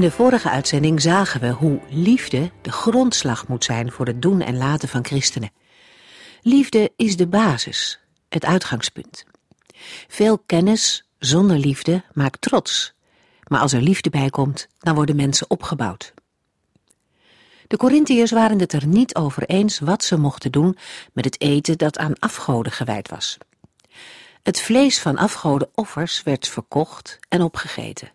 In 0.00 0.06
de 0.06 0.12
vorige 0.12 0.50
uitzending 0.50 1.02
zagen 1.02 1.40
we 1.40 1.48
hoe 1.48 1.80
liefde 1.88 2.50
de 2.62 2.72
grondslag 2.72 3.48
moet 3.48 3.64
zijn 3.64 3.92
voor 3.92 4.06
het 4.06 4.22
doen 4.22 4.40
en 4.40 4.56
laten 4.56 4.88
van 4.88 5.04
christenen. 5.04 5.52
Liefde 6.42 6.92
is 6.96 7.16
de 7.16 7.26
basis, 7.26 8.00
het 8.28 8.44
uitgangspunt. 8.44 9.24
Veel 10.08 10.38
kennis 10.38 11.04
zonder 11.18 11.56
liefde 11.56 12.02
maakt 12.12 12.40
trots, 12.40 12.94
maar 13.46 13.60
als 13.60 13.72
er 13.72 13.80
liefde 13.80 14.10
bij 14.10 14.30
komt, 14.30 14.68
dan 14.78 14.94
worden 14.94 15.16
mensen 15.16 15.50
opgebouwd. 15.50 16.14
De 17.66 17.76
Corinthiërs 17.76 18.30
waren 18.30 18.60
het 18.60 18.72
er 18.72 18.86
niet 18.86 19.14
over 19.14 19.42
eens 19.42 19.78
wat 19.78 20.04
ze 20.04 20.18
mochten 20.18 20.52
doen 20.52 20.76
met 21.12 21.24
het 21.24 21.40
eten 21.40 21.78
dat 21.78 21.98
aan 21.98 22.18
afgoden 22.18 22.72
gewijd 22.72 23.08
was. 23.08 23.38
Het 24.42 24.60
vlees 24.60 25.00
van 25.00 25.16
afgoden 25.16 25.68
offers 25.74 26.22
werd 26.22 26.48
verkocht 26.48 27.18
en 27.28 27.42
opgegeten. 27.42 28.10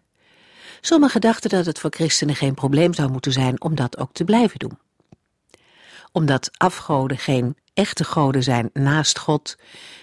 Sommigen 0.86 1.22
dachten 1.22 1.50
dat 1.50 1.66
het 1.66 1.80
voor 1.80 1.90
christenen 1.90 2.36
geen 2.36 2.54
probleem 2.54 2.94
zou 2.94 3.12
moeten 3.12 3.32
zijn 3.32 3.62
om 3.62 3.76
dat 3.76 3.98
ook 3.98 4.14
te 4.14 4.24
blijven 4.24 4.60
doen. 4.60 4.78
Omdat 6.12 6.50
afgoden 6.58 7.18
geen 7.18 7.58
echte 7.74 8.04
goden 8.04 8.44
zijn 8.44 8.70
naast 8.74 9.20
God, 9.20 9.56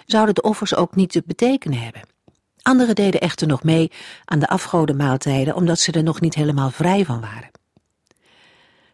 zouden 0.06 0.34
de 0.34 0.42
offers 0.42 0.74
ook 0.74 0.94
niet 0.94 1.10
te 1.10 1.22
betekenen 1.26 1.78
hebben. 1.78 2.02
Anderen 2.62 2.94
deden 2.94 3.20
echter 3.20 3.46
nog 3.46 3.62
mee 3.62 3.90
aan 4.24 4.38
de 4.38 4.48
afgodenmaaltijden 4.48 5.54
omdat 5.54 5.78
ze 5.78 5.92
er 5.92 6.02
nog 6.02 6.20
niet 6.20 6.34
helemaal 6.34 6.70
vrij 6.70 7.04
van 7.04 7.20
waren. 7.20 7.50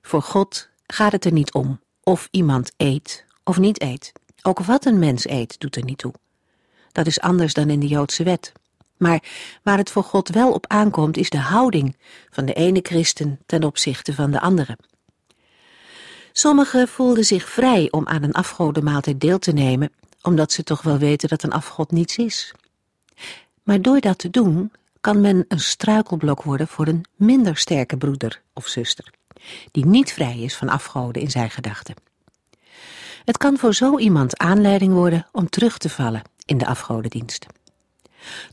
Voor 0.03 0.23
God 0.23 0.69
gaat 0.87 1.13
het 1.13 1.25
er 1.25 1.33
niet 1.33 1.53
om 1.53 1.81
of 2.03 2.29
iemand 2.31 2.73
eet 2.77 3.25
of 3.45 3.59
niet 3.59 3.83
eet. 3.83 4.13
Ook 4.43 4.59
wat 4.59 4.85
een 4.85 4.99
mens 4.99 5.29
eet 5.29 5.61
doet 5.61 5.77
er 5.77 5.85
niet 5.85 5.99
toe. 5.99 6.15
Dat 6.93 7.07
is 7.07 7.21
anders 7.21 7.55
dan 7.55 7.71
in 7.71 7.81
de 7.81 7.87
Joodse 7.87 8.23
wet. 8.23 8.53
Maar 8.99 9.23
waar 9.63 9.79
het 9.79 9.91
voor 9.91 10.05
God 10.05 10.29
wel 10.29 10.53
op 10.53 10.67
aankomt, 10.67 11.17
is 11.17 11.31
de 11.31 11.39
houding 11.39 11.97
van 12.31 12.45
de 12.45 12.53
ene 12.53 12.81
christen 12.83 13.39
ten 13.47 13.65
opzichte 13.65 14.15
van 14.15 14.31
de 14.31 14.41
andere. 14.41 14.79
Sommigen 16.33 16.89
voelden 16.89 17.25
zich 17.25 17.49
vrij 17.49 17.91
om 17.91 18.07
aan 18.07 18.23
een 18.23 18.33
afgodenmaaltijd 18.33 19.21
deel 19.21 19.39
te 19.39 19.53
nemen, 19.53 19.91
omdat 20.23 20.53
ze 20.53 20.63
toch 20.63 20.83
wel 20.83 20.99
weten 20.99 21.29
dat 21.29 21.43
een 21.43 21.53
afgod 21.53 21.91
niets 21.91 22.17
is. 22.17 22.53
Maar 23.63 23.83
door 23.83 24.01
dat 24.01 24.19
te 24.19 24.31
doen, 24.31 24.73
kan 25.01 25.21
men 25.21 25.45
een 25.49 25.61
struikelblok 25.61 26.43
worden 26.43 26.69
voor 26.69 26.87
een 26.87 27.05
minder 27.17 27.57
sterke 27.57 27.97
broeder 27.97 28.43
of 28.53 28.67
zuster, 28.67 29.13
die 29.71 29.87
niet 29.87 30.13
vrij 30.13 30.39
is 30.39 30.57
van 30.57 30.69
afgoden 30.69 31.23
in 31.23 31.31
zijn 31.31 31.51
gedachten. 31.51 31.95
Het 33.25 33.37
kan 33.37 33.59
voor 33.59 33.75
zo 33.75 33.99
iemand 33.99 34.39
aanleiding 34.39 34.93
worden 34.93 35.27
om 35.33 35.49
terug 35.49 35.79
te 35.79 35.89
vallen 35.89 36.23
in 36.45 36.59
de 36.59 36.67
afgodendienst. 36.67 37.47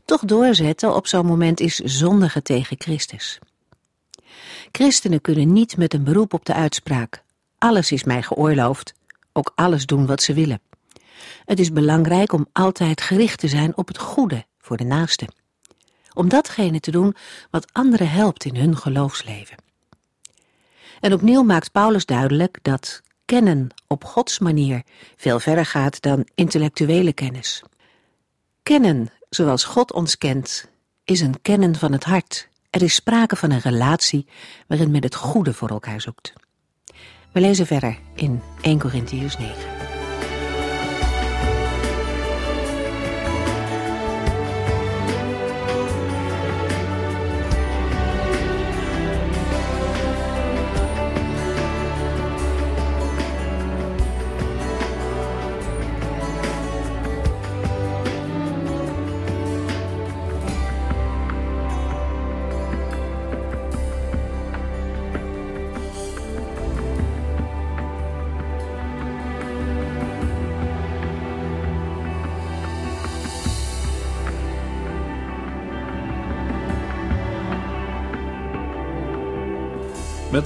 Toch 0.04 0.20
doorzetten 0.20 0.94
op 0.94 1.06
zo'n 1.06 1.26
moment 1.26 1.60
is 1.60 1.76
zondige 1.76 2.42
tegen 2.42 2.76
Christus. 2.78 3.38
Christenen 4.72 5.20
kunnen 5.20 5.52
niet 5.52 5.76
met 5.76 5.94
een 5.94 6.04
beroep 6.04 6.34
op 6.34 6.44
de 6.44 6.54
uitspraak: 6.54 7.22
alles 7.58 7.92
is 7.92 8.04
mij 8.04 8.22
geoorloofd, 8.22 8.94
ook 9.32 9.52
alles 9.54 9.86
doen 9.86 10.06
wat 10.06 10.22
ze 10.22 10.34
willen. 10.34 10.60
Het 11.44 11.58
is 11.58 11.72
belangrijk 11.72 12.32
om 12.32 12.46
altijd 12.52 13.00
gericht 13.00 13.38
te 13.38 13.48
zijn 13.48 13.76
op 13.76 13.88
het 13.88 13.98
goede 13.98 14.44
voor 14.58 14.76
de 14.76 14.84
naaste. 14.84 15.28
Om 16.12 16.28
datgene 16.28 16.80
te 16.80 16.90
doen 16.90 17.14
wat 17.50 17.72
anderen 17.72 18.10
helpt 18.10 18.44
in 18.44 18.56
hun 18.56 18.76
geloofsleven. 18.76 19.56
En 21.00 21.12
opnieuw 21.12 21.42
maakt 21.42 21.72
Paulus 21.72 22.06
duidelijk 22.06 22.58
dat 22.62 23.02
kennen 23.24 23.68
op 23.86 24.04
Gods 24.04 24.38
manier 24.38 24.82
veel 25.16 25.40
verder 25.40 25.66
gaat 25.66 26.00
dan 26.02 26.26
intellectuele 26.34 27.12
kennis. 27.12 27.62
Kennen 28.62 29.10
zoals 29.28 29.64
God 29.64 29.92
ons 29.92 30.18
kent, 30.18 30.70
is 31.04 31.20
een 31.20 31.40
kennen 31.42 31.74
van 31.74 31.92
het 31.92 32.04
hart. 32.04 32.48
Er 32.70 32.82
is 32.82 32.94
sprake 32.94 33.36
van 33.36 33.50
een 33.50 33.60
relatie 33.60 34.26
waarin 34.66 34.90
men 34.90 35.02
het 35.02 35.14
goede 35.14 35.52
voor 35.52 35.68
elkaar 35.68 36.00
zoekt. 36.00 36.32
We 37.32 37.40
lezen 37.40 37.66
verder 37.66 37.98
in 38.14 38.42
1 38.60 38.78
Corinthians 38.78 39.38
9. 39.38 39.75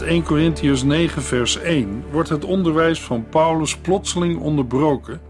Met 0.00 0.08
1 0.08 0.22
Corinthians 0.22 0.82
9 0.82 1.22
vers 1.22 1.56
1 1.56 2.04
wordt 2.10 2.28
het 2.28 2.44
onderwijs 2.44 3.00
van 3.00 3.28
Paulus 3.28 3.76
plotseling 3.76 4.40
onderbroken 4.40 5.20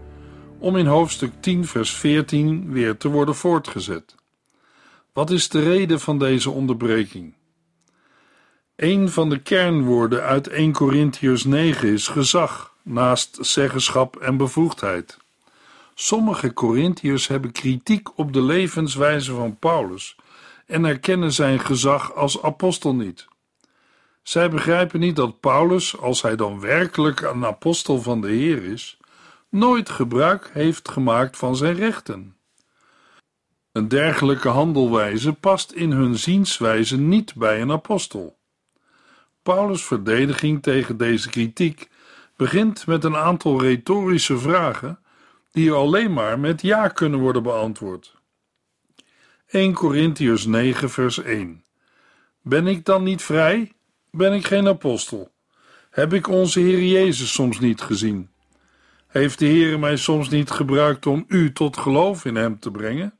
om 0.59 0.77
in 0.77 0.85
hoofdstuk 0.85 1.31
10 1.39 1.65
vers 1.65 1.91
14 1.91 2.71
weer 2.71 2.97
te 2.97 3.07
worden 3.09 3.35
voortgezet. 3.35 4.15
Wat 5.13 5.29
is 5.29 5.49
de 5.49 5.63
reden 5.63 5.99
van 5.99 6.19
deze 6.19 6.49
onderbreking? 6.49 7.33
Een 8.75 9.09
van 9.09 9.29
de 9.29 9.41
kernwoorden 9.41 10.23
uit 10.23 10.47
1 10.47 10.71
Corinthians 10.71 11.43
9 11.43 11.89
is 11.89 12.07
gezag, 12.07 12.75
naast 12.83 13.37
zeggenschap 13.41 14.15
en 14.15 14.37
bevoegdheid. 14.37 15.17
Sommige 15.95 16.53
Corinthiërs 16.53 17.27
hebben 17.27 17.51
kritiek 17.51 18.17
op 18.17 18.33
de 18.33 18.41
levenswijze 18.41 19.33
van 19.33 19.57
Paulus 19.57 20.15
en 20.65 20.85
erkennen 20.85 21.33
zijn 21.33 21.59
gezag 21.59 22.15
als 22.15 22.41
apostel 22.41 22.95
niet. 22.95 23.29
Zij 24.23 24.49
begrijpen 24.49 24.99
niet 24.99 25.15
dat 25.15 25.39
Paulus, 25.39 25.97
als 25.97 26.21
hij 26.21 26.35
dan 26.35 26.59
werkelijk 26.59 27.21
een 27.21 27.45
apostel 27.45 28.01
van 28.01 28.21
de 28.21 28.27
Heer 28.27 28.63
is, 28.63 28.97
nooit 29.49 29.89
gebruik 29.89 30.49
heeft 30.53 30.89
gemaakt 30.89 31.37
van 31.37 31.55
zijn 31.55 31.75
rechten. 31.75 32.35
Een 33.71 33.87
dergelijke 33.87 34.49
handelwijze 34.49 35.33
past 35.33 35.71
in 35.71 35.91
hun 35.91 36.17
zienswijze 36.17 36.97
niet 36.97 37.35
bij 37.35 37.61
een 37.61 37.71
apostel. 37.71 38.39
Paulus' 39.43 39.85
verdediging 39.85 40.61
tegen 40.63 40.97
deze 40.97 41.29
kritiek 41.29 41.89
begint 42.35 42.87
met 42.87 43.03
een 43.03 43.15
aantal 43.15 43.61
retorische 43.61 44.37
vragen 44.37 44.99
die 45.51 45.71
alleen 45.71 46.13
maar 46.13 46.39
met 46.39 46.61
ja 46.61 46.87
kunnen 46.87 47.19
worden 47.19 47.43
beantwoord. 47.43 48.15
1 49.47 49.73
Corinthians 49.73 50.45
9 50.45 50.89
vers 50.89 51.17
1 51.17 51.63
Ben 52.41 52.67
ik 52.67 52.85
dan 52.85 53.03
niet 53.03 53.21
vrij? 53.21 53.71
Ben 54.17 54.33
ik 54.33 54.45
geen 54.45 54.67
apostel? 54.67 55.31
Heb 55.89 56.13
ik 56.13 56.27
onze 56.27 56.59
Heer 56.59 56.83
Jezus 56.83 57.33
soms 57.33 57.59
niet 57.59 57.81
gezien? 57.81 58.29
Heeft 59.07 59.39
de 59.39 59.45
Heer 59.45 59.79
mij 59.79 59.95
soms 59.95 60.29
niet 60.29 60.49
gebruikt 60.49 61.05
om 61.05 61.25
u 61.27 61.51
tot 61.53 61.77
geloof 61.77 62.25
in 62.25 62.35
Hem 62.35 62.59
te 62.59 62.71
brengen? 62.71 63.19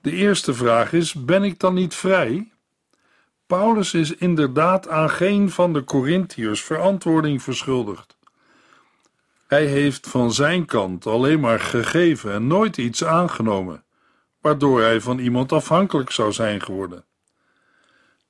De 0.00 0.12
eerste 0.12 0.54
vraag 0.54 0.92
is: 0.92 1.12
ben 1.12 1.42
ik 1.42 1.58
dan 1.58 1.74
niet 1.74 1.94
vrij? 1.94 2.52
Paulus 3.46 3.94
is 3.94 4.14
inderdaad 4.14 4.88
aan 4.88 5.10
geen 5.10 5.50
van 5.50 5.72
de 5.72 5.84
Corinthiërs 5.84 6.62
verantwoording 6.62 7.42
verschuldigd. 7.42 8.18
Hij 9.46 9.66
heeft 9.66 10.08
van 10.08 10.32
zijn 10.32 10.64
kant 10.64 11.06
alleen 11.06 11.40
maar 11.40 11.60
gegeven 11.60 12.32
en 12.32 12.46
nooit 12.46 12.76
iets 12.76 13.04
aangenomen, 13.04 13.84
waardoor 14.40 14.80
hij 14.80 15.00
van 15.00 15.18
iemand 15.18 15.52
afhankelijk 15.52 16.10
zou 16.10 16.32
zijn 16.32 16.60
geworden. 16.60 17.04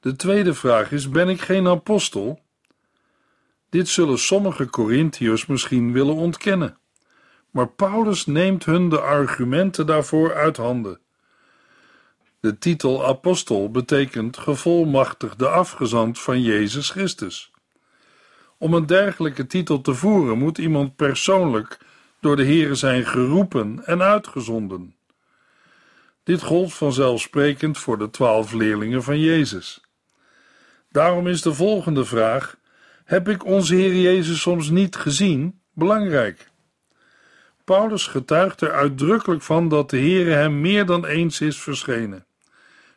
De 0.00 0.16
tweede 0.16 0.54
vraag 0.54 0.92
is: 0.92 1.08
ben 1.08 1.28
ik 1.28 1.40
geen 1.40 1.66
apostel? 1.66 2.40
Dit 3.70 3.88
zullen 3.88 4.18
sommige 4.18 4.70
Corinthiërs 4.70 5.46
misschien 5.46 5.92
willen 5.92 6.14
ontkennen, 6.14 6.78
maar 7.50 7.68
Paulus 7.68 8.26
neemt 8.26 8.64
hun 8.64 8.88
de 8.88 9.00
argumenten 9.00 9.86
daarvoor 9.86 10.34
uit 10.34 10.56
handen. 10.56 11.00
De 12.40 12.58
titel 12.58 13.06
apostel 13.06 13.70
betekent 13.70 14.36
gevolmachtigde 14.36 15.48
afgezant 15.48 16.20
van 16.20 16.42
Jezus 16.42 16.90
Christus. 16.90 17.50
Om 18.58 18.74
een 18.74 18.86
dergelijke 18.86 19.46
titel 19.46 19.80
te 19.80 19.94
voeren 19.94 20.38
moet 20.38 20.58
iemand 20.58 20.96
persoonlijk 20.96 21.78
door 22.20 22.36
de 22.36 22.44
Here 22.44 22.74
zijn 22.74 23.06
geroepen 23.06 23.86
en 23.86 24.02
uitgezonden. 24.02 24.94
Dit 26.22 26.42
gold 26.42 26.74
vanzelfsprekend 26.74 27.78
voor 27.78 27.98
de 27.98 28.10
twaalf 28.10 28.52
leerlingen 28.52 29.02
van 29.02 29.20
Jezus. 29.20 29.85
Daarom 30.96 31.26
is 31.26 31.42
de 31.42 31.54
volgende 31.54 32.04
vraag: 32.04 32.56
Heb 33.04 33.28
ik 33.28 33.44
onze 33.44 33.74
Heer 33.74 33.94
Jezus 33.94 34.40
soms 34.40 34.70
niet 34.70 34.96
gezien? 34.96 35.60
Belangrijk. 35.72 36.50
Paulus 37.64 38.06
getuigt 38.06 38.60
er 38.60 38.72
uitdrukkelijk 38.72 39.42
van 39.42 39.68
dat 39.68 39.90
de 39.90 39.96
Heere 39.96 40.30
hem 40.30 40.60
meer 40.60 40.86
dan 40.86 41.06
eens 41.06 41.40
is 41.40 41.60
verschenen, 41.60 42.26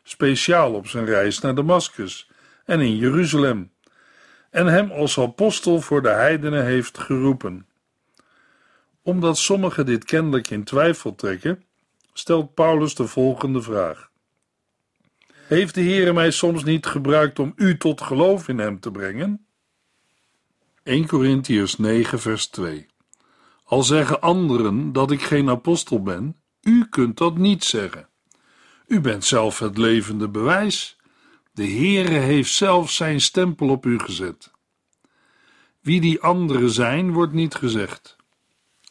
speciaal 0.02 0.74
op 0.74 0.86
zijn 0.86 1.04
reis 1.04 1.40
naar 1.40 1.54
Damascus 1.54 2.30
en 2.64 2.80
in 2.80 2.96
Jeruzalem, 2.96 3.72
en 4.50 4.66
hem 4.66 4.90
als 4.90 5.18
apostel 5.18 5.80
voor 5.80 6.02
de 6.02 6.08
heidenen 6.08 6.64
heeft 6.64 6.98
geroepen. 6.98 7.66
Omdat 9.02 9.38
sommigen 9.38 9.86
dit 9.86 10.04
kennelijk 10.04 10.50
in 10.50 10.64
twijfel 10.64 11.14
trekken, 11.14 11.64
stelt 12.12 12.54
Paulus 12.54 12.94
de 12.94 13.06
volgende 13.06 13.62
vraag: 13.62 14.09
Heeft 15.50 15.74
de 15.74 15.82
Heere 15.82 16.12
mij 16.12 16.30
soms 16.30 16.64
niet 16.64 16.86
gebruikt 16.86 17.38
om 17.38 17.52
u 17.56 17.76
tot 17.76 18.00
geloof 18.00 18.48
in 18.48 18.58
hem 18.58 18.80
te 18.80 18.90
brengen? 18.90 19.46
1 20.82 21.06
Corinthians 21.06 21.78
9, 21.78 22.20
vers 22.20 22.46
2 22.46 22.86
al 23.64 23.82
zeggen 23.82 24.20
anderen 24.20 24.92
dat 24.92 25.10
ik 25.10 25.22
geen 25.22 25.50
apostel 25.50 26.02
ben, 26.02 26.36
u 26.62 26.86
kunt 26.88 27.18
dat 27.18 27.36
niet 27.36 27.64
zeggen. 27.64 28.08
U 28.86 29.00
bent 29.00 29.24
zelf 29.24 29.58
het 29.58 29.78
levende 29.78 30.28
bewijs. 30.28 30.96
De 31.52 31.66
Heere 31.66 32.18
heeft 32.18 32.52
zelf 32.52 32.90
zijn 32.90 33.20
stempel 33.20 33.68
op 33.68 33.86
u 33.86 33.98
gezet. 33.98 34.50
Wie 35.80 36.00
die 36.00 36.20
anderen 36.20 36.70
zijn, 36.70 37.12
wordt 37.12 37.32
niet 37.32 37.54
gezegd. 37.54 38.16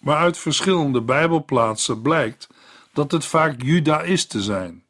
Maar 0.01 0.17
uit 0.17 0.37
verschillende 0.37 1.01
Bijbelplaatsen 1.01 2.01
blijkt 2.01 2.47
dat 2.93 3.11
het 3.11 3.25
vaak 3.25 3.61
Judaïsten 3.61 4.41
zijn. 4.41 4.87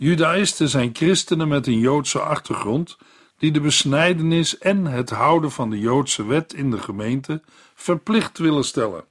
Judaïsten 0.00 0.68
zijn 0.68 0.90
christenen 0.92 1.48
met 1.48 1.66
een 1.66 1.78
Joodse 1.78 2.20
achtergrond 2.20 2.96
die 3.38 3.52
de 3.52 3.60
besnijdenis 3.60 4.58
en 4.58 4.86
het 4.86 5.10
houden 5.10 5.50
van 5.50 5.70
de 5.70 5.78
Joodse 5.78 6.24
wet 6.24 6.52
in 6.52 6.70
de 6.70 6.78
gemeente 6.78 7.42
verplicht 7.74 8.38
willen 8.38 8.64
stellen. 8.64 9.04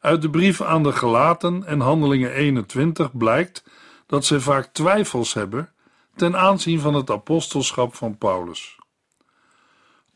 Uit 0.00 0.22
de 0.22 0.30
brief 0.30 0.62
aan 0.62 0.82
de 0.82 0.92
Gelaten 0.92 1.64
en 1.64 1.80
Handelingen 1.80 2.32
21 2.32 3.16
blijkt 3.16 3.64
dat 4.06 4.24
zij 4.24 4.40
vaak 4.40 4.66
twijfels 4.72 5.34
hebben 5.34 5.72
ten 6.16 6.36
aanzien 6.36 6.80
van 6.80 6.94
het 6.94 7.10
apostelschap 7.10 7.94
van 7.94 8.18
Paulus. 8.18 8.78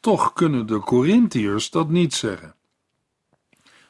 Toch 0.00 0.32
kunnen 0.32 0.66
de 0.66 0.78
Corinthiërs 0.78 1.70
dat 1.70 1.88
niet 1.88 2.14
zeggen. 2.14 2.54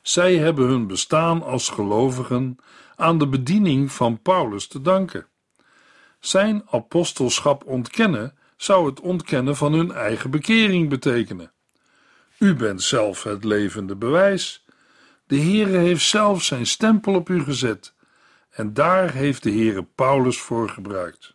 Zij 0.02 0.36
hebben 0.36 0.68
hun 0.68 0.86
bestaan 0.86 1.42
als 1.42 1.68
gelovigen 1.68 2.56
aan 2.96 3.18
de 3.18 3.26
bediening 3.26 3.92
van 3.92 4.22
Paulus 4.22 4.66
te 4.66 4.82
danken. 4.82 5.26
Zijn 6.20 6.62
apostelschap 6.70 7.66
ontkennen 7.66 8.38
zou 8.56 8.86
het 8.86 9.00
ontkennen 9.00 9.56
van 9.56 9.72
hun 9.72 9.92
eigen 9.92 10.30
bekering 10.30 10.88
betekenen. 10.88 11.52
U 12.38 12.54
bent 12.54 12.82
zelf 12.82 13.22
het 13.22 13.44
levende 13.44 13.96
bewijs. 13.96 14.64
De 15.26 15.40
Heere 15.40 15.76
heeft 15.76 16.04
zelf 16.04 16.42
zijn 16.42 16.66
stempel 16.66 17.14
op 17.14 17.28
u 17.28 17.42
gezet 17.42 17.94
en 18.50 18.74
daar 18.74 19.12
heeft 19.12 19.42
de 19.42 19.50
Heere 19.50 19.82
Paulus 19.82 20.40
voor 20.40 20.68
gebruikt. 20.68 21.34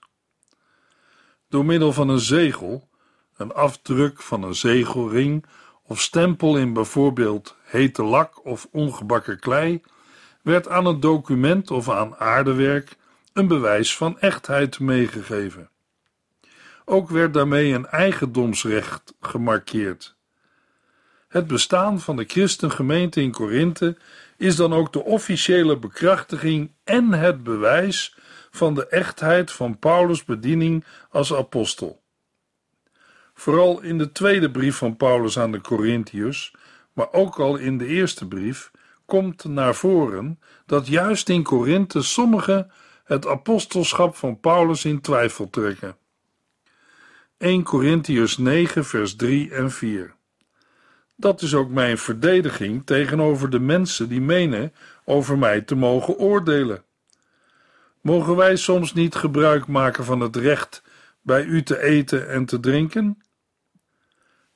Door 1.50 1.66
middel 1.66 1.94
van 1.94 2.10
een 2.10 2.20
zegel, 2.20 2.90
een 3.38 3.54
afdruk 3.54 4.22
van 4.22 4.44
een 4.44 4.56
zegelring 4.56 5.46
of 5.84 6.02
stempel 6.02 6.58
in 6.58 6.74
bijvoorbeeld 6.74 7.56
hete 7.64 8.04
lak 8.04 8.46
of 8.46 8.68
ongebakken 8.72 9.40
klei, 9.40 9.82
werd 10.42 10.68
aan 10.68 10.86
het 10.86 11.02
document 11.02 11.72
of 11.72 11.90
aan 11.90 12.16
aardewerk 12.16 12.96
een 13.34 13.48
bewijs 13.48 13.98
van 13.98 14.20
echtheid 14.20 14.80
meegegeven. 14.80 15.70
Ook 16.86 17.10
werd 17.10 17.34
daarmee 17.34 17.74
een 17.74 17.88
eigendomsrecht 17.88 19.14
gemarkeerd. 19.22 20.16
Het 21.28 21.48
bestaan 21.48 22.00
van 22.00 22.16
de 22.16 22.24
christengemeente 22.28 23.22
in 23.22 23.32
Korinthe 23.32 23.98
is 24.38 24.56
dan 24.56 24.74
ook 24.74 24.94
de 24.94 25.04
officiële 25.04 25.78
bekrachtiging 25.78 26.72
en 26.84 27.12
het 27.14 27.44
bewijs 27.44 28.16
van 28.52 28.74
de 28.74 28.88
echtheid 28.88 29.52
van 29.52 29.80
Paulus' 29.80 30.26
bediening 30.26 30.86
als 31.10 31.34
apostel. 31.34 32.02
Vooral 33.34 33.82
in 33.82 33.98
de 33.98 34.12
tweede 34.12 34.52
brief 34.52 34.76
van 34.76 34.98
Paulus 34.98 35.40
aan 35.40 35.52
de 35.52 35.62
Corinthiërs, 35.62 36.56
maar 36.94 37.12
ook 37.12 37.40
al 37.40 37.56
in 37.56 37.78
de 37.78 37.86
eerste 37.86 38.28
brief, 38.28 38.72
komt 39.06 39.44
naar 39.44 39.76
voren 39.76 40.40
dat 40.66 40.88
juist 40.88 41.30
in 41.30 41.44
Korinthe 41.44 42.02
sommigen 42.02 42.72
het 43.04 43.28
apostelschap 43.28 44.16
van 44.16 44.40
Paulus 44.40 44.86
in 44.86 45.02
twijfel 45.02 45.50
trekken. 45.50 45.96
1 47.38 47.64
Corinthiërs 47.64 48.38
9 48.38 48.86
vers 48.86 49.16
3 49.16 49.52
en 49.52 49.72
4 49.72 50.16
Dat 51.16 51.42
is 51.42 51.54
ook 51.54 51.70
mijn 51.70 51.98
verdediging 51.98 52.86
tegenover 52.86 53.50
de 53.50 53.60
mensen 53.60 54.10
die 54.10 54.22
menen 54.22 54.74
over 55.06 55.38
mij 55.38 55.62
te 55.62 55.76
mogen 55.76 56.18
oordelen. 56.18 56.84
Mogen 58.02 58.36
wij 58.36 58.56
soms 58.56 58.94
niet 58.94 59.16
gebruik 59.16 59.68
maken 59.68 60.04
van 60.04 60.20
het 60.20 60.36
recht 60.36 60.84
bij 61.22 61.44
u 61.44 61.64
te 61.64 61.82
eten 61.82 62.30
en 62.30 62.46
te 62.46 62.60
drinken? 62.60 63.22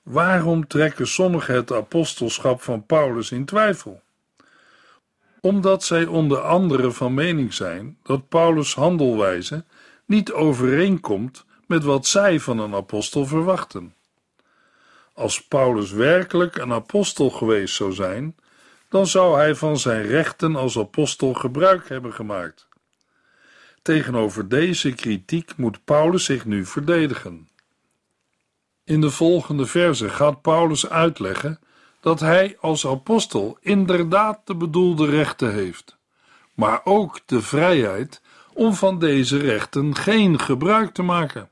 Waarom 0.03 0.67
trekken 0.67 1.07
sommigen 1.07 1.55
het 1.55 1.71
apostelschap 1.71 2.61
van 2.61 2.85
Paulus 2.85 3.31
in 3.31 3.45
twijfel? 3.45 4.01
Omdat 5.41 5.83
zij 5.83 6.05
onder 6.05 6.39
andere 6.41 6.91
van 6.91 7.13
mening 7.13 7.53
zijn 7.53 7.97
dat 8.03 8.29
Paulus' 8.29 8.75
handelwijze 8.75 9.65
niet 10.05 10.31
overeenkomt 10.31 11.45
met 11.67 11.83
wat 11.83 12.05
zij 12.05 12.39
van 12.39 12.59
een 12.59 12.73
apostel 12.73 13.25
verwachten. 13.25 13.95
Als 15.13 15.43
Paulus 15.43 15.91
werkelijk 15.91 16.57
een 16.57 16.73
apostel 16.73 17.29
geweest 17.29 17.75
zou 17.75 17.93
zijn, 17.93 18.35
dan 18.89 19.07
zou 19.07 19.37
hij 19.37 19.55
van 19.55 19.77
zijn 19.77 20.05
rechten 20.05 20.55
als 20.55 20.77
apostel 20.77 21.33
gebruik 21.33 21.89
hebben 21.89 22.13
gemaakt. 22.13 22.67
Tegenover 23.81 24.47
deze 24.47 24.91
kritiek 24.91 25.57
moet 25.57 25.83
Paulus 25.83 26.25
zich 26.25 26.45
nu 26.45 26.65
verdedigen. 26.65 27.49
In 28.83 29.01
de 29.01 29.09
volgende 29.09 29.65
verse 29.65 30.09
gaat 30.09 30.41
Paulus 30.41 30.89
uitleggen 30.89 31.59
dat 31.99 32.19
hij 32.19 32.57
als 32.59 32.87
apostel 32.87 33.57
inderdaad 33.61 34.39
de 34.43 34.55
bedoelde 34.55 35.05
rechten 35.05 35.53
heeft, 35.53 35.97
maar 36.53 36.81
ook 36.83 37.19
de 37.25 37.41
vrijheid 37.41 38.21
om 38.53 38.73
van 38.73 38.99
deze 38.99 39.37
rechten 39.37 39.95
geen 39.95 40.39
gebruik 40.39 40.93
te 40.93 41.03
maken. 41.03 41.49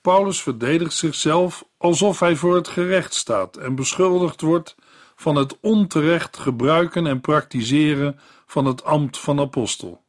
Paulus 0.00 0.42
verdedigt 0.42 0.94
zichzelf 0.94 1.64
alsof 1.76 2.20
hij 2.20 2.36
voor 2.36 2.54
het 2.54 2.68
gerecht 2.68 3.14
staat 3.14 3.56
en 3.56 3.74
beschuldigd 3.74 4.40
wordt 4.40 4.76
van 5.16 5.36
het 5.36 5.56
onterecht 5.60 6.36
gebruiken 6.36 7.06
en 7.06 7.20
praktiseren 7.20 8.20
van 8.46 8.64
het 8.64 8.84
ambt 8.84 9.18
van 9.18 9.40
apostel. 9.40 10.02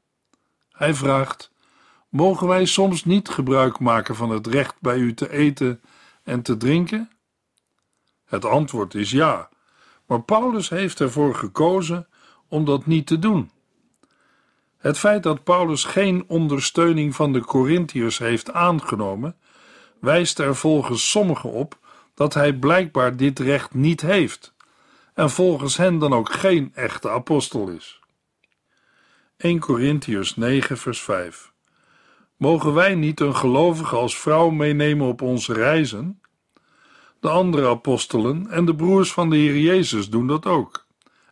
Hij 0.72 0.94
vraagt: 0.94 1.52
Mogen 2.10 2.48
wij 2.48 2.66
soms 2.66 3.06
niet 3.06 3.30
gebruik 3.30 3.80
maken 3.80 4.16
van 4.16 4.30
het 4.30 4.48
recht 4.48 4.76
bij 4.80 4.98
u 4.98 5.14
te 5.14 5.32
eten 5.32 5.82
en 6.24 6.42
te 6.42 6.58
drinken? 6.58 7.10
Het 8.30 8.46
antwoord 8.46 8.94
is 8.94 9.12
ja, 9.12 9.50
maar 10.06 10.22
Paulus 10.22 10.70
heeft 10.70 11.00
ervoor 11.00 11.36
gekozen 11.36 12.08
om 12.48 12.66
dat 12.66 12.86
niet 12.86 13.08
te 13.08 13.20
doen. 13.20 13.52
Het 14.78 14.98
feit 14.98 15.24
dat 15.24 15.44
Paulus 15.44 15.84
geen 15.84 16.24
ondersteuning 16.28 17.16
van 17.16 17.34
de 17.34 17.40
Corinthiërs 17.40 18.18
heeft 18.18 18.52
aangenomen, 18.52 19.36
wijst 20.00 20.40
er 20.40 20.56
volgens 20.56 21.10
sommigen 21.10 21.52
op 21.52 21.78
dat 22.14 22.34
hij 22.34 22.54
blijkbaar 22.54 23.16
dit 23.16 23.40
recht 23.40 23.74
niet 23.74 24.02
heeft 24.02 24.54
en 25.14 25.30
volgens 25.30 25.78
hen 25.78 26.00
dan 26.00 26.14
ook 26.14 26.32
geen 26.32 26.72
echte 26.74 27.10
apostel 27.10 27.68
is. 27.68 28.00
1 29.38 29.60
Corinthiërs 29.60 30.36
9 30.36 30.78
vers 30.78 31.02
5 31.02 31.52
Mogen 32.38 32.74
wij 32.74 32.96
niet 32.96 33.20
een 33.20 33.36
gelovige 33.36 33.96
als 33.96 34.18
vrouw 34.18 34.50
meenemen 34.50 35.08
op 35.08 35.22
onze 35.22 35.54
reizen? 35.54 36.19
De 37.20 37.30
andere 37.30 37.68
apostelen 37.68 38.48
en 38.50 38.66
de 38.66 38.76
broers 38.76 39.14
van 39.14 39.30
de 39.30 39.36
Heer 39.36 39.58
Jezus 39.58 40.10
doen 40.10 40.28
dat 40.28 40.46
ook. 40.46 40.86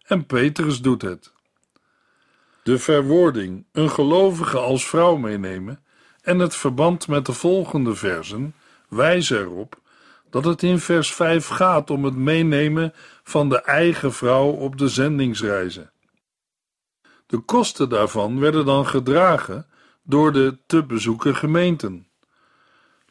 En 0.03 0.25
Petrus 0.25 0.81
doet 0.81 1.01
het. 1.01 1.31
De 2.63 2.79
verwoording 2.79 3.65
een 3.71 3.89
gelovige 3.89 4.57
als 4.57 4.87
vrouw 4.87 5.15
meenemen 5.15 5.83
en 6.21 6.39
het 6.39 6.55
verband 6.55 7.07
met 7.07 7.25
de 7.25 7.33
volgende 7.33 7.95
versen 7.95 8.53
wijzen 8.89 9.39
erop 9.39 9.79
dat 10.29 10.45
het 10.45 10.63
in 10.63 10.79
vers 10.79 11.13
5 11.13 11.47
gaat 11.47 11.89
om 11.89 12.03
het 12.05 12.15
meenemen 12.15 12.93
van 13.23 13.49
de 13.49 13.61
eigen 13.61 14.13
vrouw 14.13 14.49
op 14.49 14.77
de 14.77 14.87
zendingsreizen. 14.87 15.91
De 17.25 17.37
kosten 17.37 17.89
daarvan 17.89 18.39
werden 18.39 18.65
dan 18.65 18.87
gedragen 18.87 19.67
door 20.03 20.33
de 20.33 20.57
te 20.65 20.83
bezoeken 20.83 21.35
gemeenten. 21.35 22.07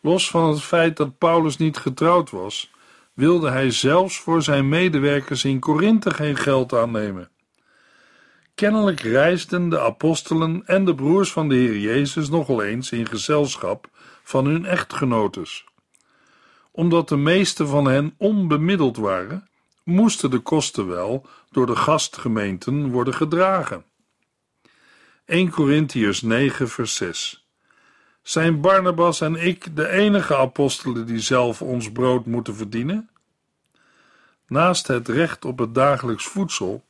Los 0.01 0.31
van 0.31 0.49
het 0.49 0.63
feit 0.63 0.97
dat 0.97 1.19
Paulus 1.19 1.57
niet 1.57 1.77
getrouwd 1.77 2.31
was, 2.31 2.71
wilde 3.13 3.51
hij 3.51 3.71
zelfs 3.71 4.19
voor 4.19 4.43
zijn 4.43 4.69
medewerkers 4.69 5.45
in 5.45 5.59
Korinthe 5.59 6.15
geen 6.15 6.37
geld 6.37 6.73
aannemen. 6.73 7.29
Kennelijk 8.55 9.01
reisden 9.01 9.69
de 9.69 9.81
apostelen 9.81 10.63
en 10.67 10.85
de 10.85 10.95
broers 10.95 11.33
van 11.33 11.49
de 11.49 11.55
Heer 11.55 11.79
Jezus 11.79 12.29
nogal 12.29 12.63
eens 12.63 12.93
in 12.93 13.07
gezelschap 13.07 13.89
van 14.23 14.47
hun 14.47 14.65
echtgenotes. 14.65 15.65
Omdat 16.71 17.09
de 17.09 17.17
meeste 17.17 17.67
van 17.67 17.85
hen 17.85 18.15
onbemiddeld 18.19 18.97
waren, 18.97 19.49
moesten 19.83 20.31
de 20.31 20.39
kosten 20.39 20.87
wel 20.87 21.27
door 21.51 21.67
de 21.67 21.77
gastgemeenten 21.77 22.91
worden 22.91 23.15
gedragen. 23.15 23.85
1 25.25 25.51
Corinthiërs 25.51 26.23
9 26.23 26.69
vers 26.69 26.95
6 26.95 27.46
Zijn 28.27 28.61
Barnabas 28.61 29.21
en 29.21 29.35
ik 29.35 29.77
de 29.77 29.89
enige 29.89 30.37
apostelen 30.37 31.07
die 31.07 31.21
zelf 31.21 31.63
ons 31.63 31.93
brood 31.93 32.27
moeten 32.27 32.55
verdienen? 32.55 33.09
Naast 34.47 34.87
het 34.87 35.09
recht 35.09 35.45
op 35.45 35.59
het 35.59 35.75
dagelijks 35.75 36.25
voedsel 36.25 36.85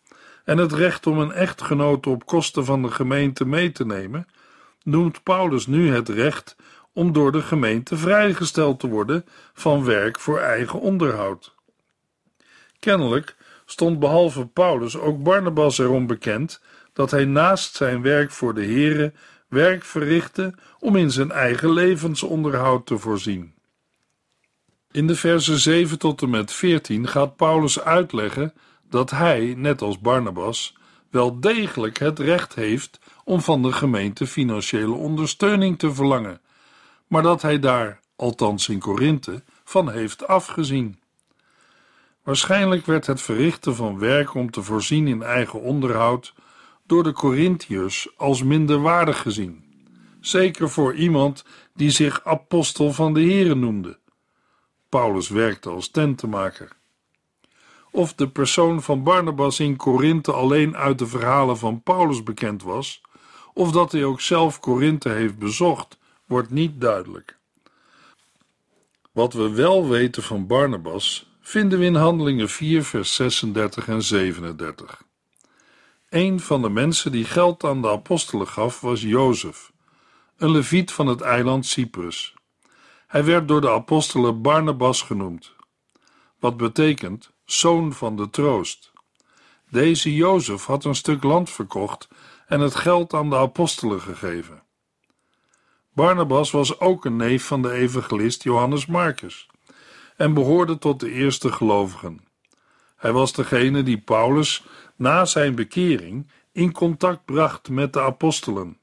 en 0.45 0.59
het 0.59 0.73
recht 0.73 1.07
om 1.07 1.19
een 1.19 1.33
echtgenoot 1.33 2.07
op 2.07 2.27
kosten 2.27 2.65
van 2.65 2.83
de 2.83 2.91
gemeente 2.91 3.47
mee 3.47 3.73
te 3.73 3.87
nemen, 3.87 4.29
noemt 4.83 5.23
Paulus 5.23 5.67
nu 5.67 5.93
het 5.93 6.09
recht 6.09 6.57
om 6.93 7.13
door 7.13 7.33
de 7.33 7.43
gemeente 7.43 7.97
vrijgesteld 7.97 8.81
te 8.81 8.89
worden 8.89 9.25
van 9.55 9.85
werk 9.85 10.21
voor 10.21 10.39
eigen 10.39 10.81
onderhoud. 10.81 11.55
Kennelijk 12.79 13.37
stond 13.67 13.99
behalve 13.99 14.47
Paulus 14.47 14.97
ook 14.97 15.23
Barnabas 15.23 15.79
erom 15.79 16.07
bekend 16.07 16.61
dat 16.93 17.11
hij 17.11 17.25
naast 17.25 17.75
zijn 17.75 18.03
werk 18.03 18.31
voor 18.31 18.55
de 18.55 18.67
Here 18.67 19.13
werk 19.49 19.85
verrichtte 19.85 20.55
om 20.79 20.97
in 20.97 21.11
zijn 21.11 21.31
eigen 21.31 21.73
levensonderhoud 21.73 22.87
te 22.87 22.99
voorzien. 22.99 23.55
In 24.91 25.07
de 25.07 25.17
versen 25.17 25.59
7 25.59 25.99
tot 25.99 26.23
en 26.23 26.31
met 26.31 26.53
14 26.53 27.09
gaat 27.09 27.37
Paulus 27.37 27.81
uitleggen 27.81 28.53
dat 28.89 29.11
hij, 29.11 29.55
net 29.57 29.83
als 29.83 29.99
Barnabas, 29.99 30.77
wel 31.11 31.41
degelijk 31.41 31.99
het 31.99 32.19
recht 32.19 32.55
heeft 32.55 32.99
om 33.25 33.41
van 33.41 33.63
de 33.63 33.73
gemeente 33.73 34.27
financiële 34.27 34.93
ondersteuning 34.93 35.79
te 35.79 35.95
verlangen, 35.95 36.41
maar 37.07 37.23
dat 37.23 37.43
hij 37.43 37.59
daar, 37.59 38.01
althans 38.17 38.69
in 38.69 38.79
Korinthe, 38.79 39.43
van 39.65 39.91
heeft 39.91 40.27
afgezien. 40.27 41.01
Waarschijnlijk 42.23 42.87
werd 42.87 43.07
het 43.07 43.23
verrichten 43.23 43.75
van 43.75 43.99
werk 43.99 44.35
om 44.35 44.51
te 44.51 44.63
voorzien 44.63 45.09
in 45.09 45.23
eigen 45.23 45.61
onderhoud 45.61 46.35
door 46.87 47.03
de 47.03 47.13
Corinthiërs 47.13 48.09
als 48.17 48.43
minderwaardig 48.43 49.23
gezien, 49.23 49.65
zeker 50.21 50.71
voor 50.71 50.95
iemand 50.95 51.45
die 51.75 51.91
zich 51.91 52.25
apostel 52.25 52.93
van 52.93 53.15
de 53.15 53.21
Here 53.21 53.55
noemde. 53.55 53.99
Paulus 54.89 55.29
werkte 55.29 55.69
als 55.69 55.91
tentenmaker. 55.91 56.77
Of 57.91 58.15
de 58.15 58.29
persoon 58.29 58.83
van 58.83 59.03
Barnabas 59.03 59.61
in 59.61 59.77
Korinthe 59.77 60.33
alleen 60.33 60.77
uit 60.77 60.99
de 60.99 61.07
verhalen 61.07 61.59
van 61.59 61.83
Paulus 61.83 62.23
bekend 62.23 62.63
was, 62.63 63.01
of 63.55 63.73
dat 63.73 63.93
hij 63.93 64.05
ook 64.05 64.21
zelf 64.21 64.61
Korinthe 64.61 65.09
heeft 65.09 65.39
bezocht, 65.39 65.99
wordt 66.27 66.51
niet 66.51 66.81
duidelijk. 66.81 67.39
Wat 69.13 69.33
we 69.33 69.51
wel 69.51 69.89
weten 69.89 70.23
van 70.23 70.47
Barnabas 70.47 71.31
vinden 71.41 71.79
we 71.79 71.85
in 71.85 71.95
Handelingen 71.95 72.49
4, 72.49 72.85
vers 72.85 73.15
36 73.15 73.89
en 73.89 74.03
37. 74.03 75.06
Een 76.09 76.41
van 76.41 76.63
de 76.63 76.69
mensen 76.69 77.13
die 77.13 77.25
geld 77.25 77.65
aan 77.65 77.83
de 77.83 77.91
apostelen 77.91 78.49
gaf 78.49 78.81
was 78.81 79.03
Jozef, 79.03 79.73
een 80.37 80.51
leviet 80.51 80.93
van 80.93 81.07
het 81.07 81.21
eiland 81.21 81.67
Cyprus. 81.67 82.35
Hij 83.07 83.25
werd 83.25 83.49
door 83.49 83.61
de 83.61 83.71
apostelen 83.71 84.43
Barnabas 84.43 85.03
genoemd, 85.03 85.55
wat 86.39 86.57
betekent 86.57 87.31
zoon 87.45 87.93
van 87.93 88.17
de 88.17 88.31
troost. 88.31 88.93
Deze 89.71 90.15
Jozef 90.15 90.65
had 90.65 90.85
een 90.85 90.95
stuk 90.95 91.23
land 91.23 91.51
verkocht 91.51 92.09
en 92.47 92.61
het 92.61 92.75
geld 92.75 93.15
aan 93.15 93.31
de 93.31 93.37
apostelen 93.37 94.01
gegeven. 94.01 94.63
Barnabas 95.93 96.51
was 96.51 96.81
ook 96.81 97.05
een 97.05 97.17
neef 97.17 97.47
van 97.47 97.63
de 97.63 97.73
evangelist 97.73 98.43
Johannes 98.43 98.87
Marcus 98.87 99.49
en 100.17 100.35
behoorde 100.35 100.79
tot 100.79 101.01
de 101.01 101.11
eerste 101.11 101.53
gelovigen. 101.53 102.26
Hij 102.97 103.13
was 103.13 103.33
degene 103.33 103.83
die 103.83 103.99
Paulus 103.99 104.65
na 104.97 105.25
zijn 105.25 105.55
bekering 105.55 106.31
in 106.53 106.73
contact 106.73 107.25
bracht 107.25 107.69
met 107.69 107.93
de 107.93 108.01
apostelen. 108.01 108.79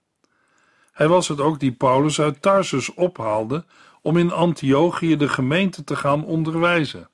Hij 0.92 1.08
was 1.08 1.28
het 1.28 1.40
ook 1.40 1.60
die 1.60 1.72
Paulus 1.72 2.22
uit 2.22 2.42
Tarsus 2.42 2.94
ophaalde 2.94 3.66
om 4.02 4.18
in 4.18 4.32
Antiochië 4.32 5.18
de 5.18 5.30
gemeente 5.30 5.84
te 5.84 5.96
gaan 5.96 6.26
onderwijzen. 6.26 7.10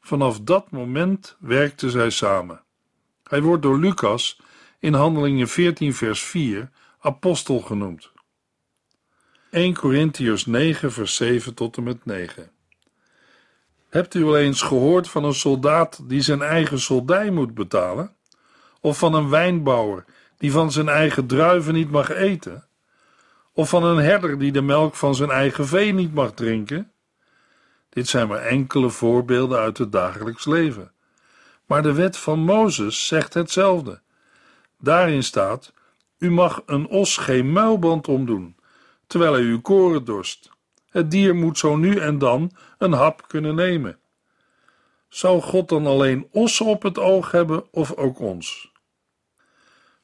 Vanaf 0.00 0.40
dat 0.40 0.70
moment 0.70 1.36
werkten 1.38 1.90
zij 1.90 2.10
samen. 2.10 2.62
Hij 3.22 3.42
wordt 3.42 3.62
door 3.62 3.78
Lucas 3.78 4.40
in 4.78 4.94
Handelingen 4.94 5.48
14, 5.48 5.94
vers 5.94 6.22
4 6.22 6.70
apostel 7.00 7.60
genoemd. 7.60 8.10
1 9.50 9.74
Corinthiërs 9.74 10.46
9, 10.46 10.92
vers 10.92 11.14
7 11.14 11.54
tot 11.54 11.76
en 11.76 11.82
met 11.82 12.04
9. 12.04 12.50
Hebt 13.96 14.14
u 14.14 14.24
wel 14.24 14.36
eens 14.36 14.62
gehoord 14.62 15.08
van 15.08 15.24
een 15.24 15.34
soldaat 15.34 16.08
die 16.08 16.20
zijn 16.20 16.42
eigen 16.42 16.80
soldij 16.80 17.30
moet 17.30 17.54
betalen? 17.54 18.16
Of 18.80 18.98
van 18.98 19.14
een 19.14 19.28
wijnbouwer 19.28 20.04
die 20.38 20.52
van 20.52 20.72
zijn 20.72 20.88
eigen 20.88 21.26
druiven 21.26 21.74
niet 21.74 21.90
mag 21.90 22.10
eten? 22.10 22.68
Of 23.52 23.68
van 23.68 23.84
een 23.84 24.04
herder 24.04 24.38
die 24.38 24.52
de 24.52 24.62
melk 24.62 24.94
van 24.94 25.14
zijn 25.14 25.30
eigen 25.30 25.66
vee 25.66 25.92
niet 25.92 26.14
mag 26.14 26.32
drinken? 26.32 26.92
Dit 27.88 28.08
zijn 28.08 28.28
maar 28.28 28.42
enkele 28.42 28.90
voorbeelden 28.90 29.58
uit 29.58 29.78
het 29.78 29.92
dagelijks 29.92 30.44
leven. 30.44 30.92
Maar 31.66 31.82
de 31.82 31.92
wet 31.92 32.16
van 32.16 32.38
Mozes 32.38 33.06
zegt 33.06 33.34
hetzelfde. 33.34 34.00
Daarin 34.78 35.22
staat: 35.22 35.72
U 36.18 36.30
mag 36.30 36.62
een 36.66 36.88
os 36.88 37.16
geen 37.16 37.52
muilband 37.52 38.08
omdoen, 38.08 38.56
terwijl 39.06 39.32
hij 39.32 39.42
uw 39.42 39.60
koren 39.60 40.04
dorst. 40.04 40.55
Het 40.96 41.10
dier 41.10 41.34
moet 41.34 41.58
zo 41.58 41.76
nu 41.76 41.96
en 41.96 42.18
dan 42.18 42.50
een 42.78 42.92
hap 42.92 43.28
kunnen 43.28 43.54
nemen. 43.54 43.98
Zou 45.08 45.40
God 45.40 45.68
dan 45.68 45.86
alleen 45.86 46.28
ossen 46.30 46.66
op 46.66 46.82
het 46.82 46.98
oog 46.98 47.30
hebben 47.30 47.64
of 47.70 47.94
ook 47.94 48.18
ons? 48.18 48.72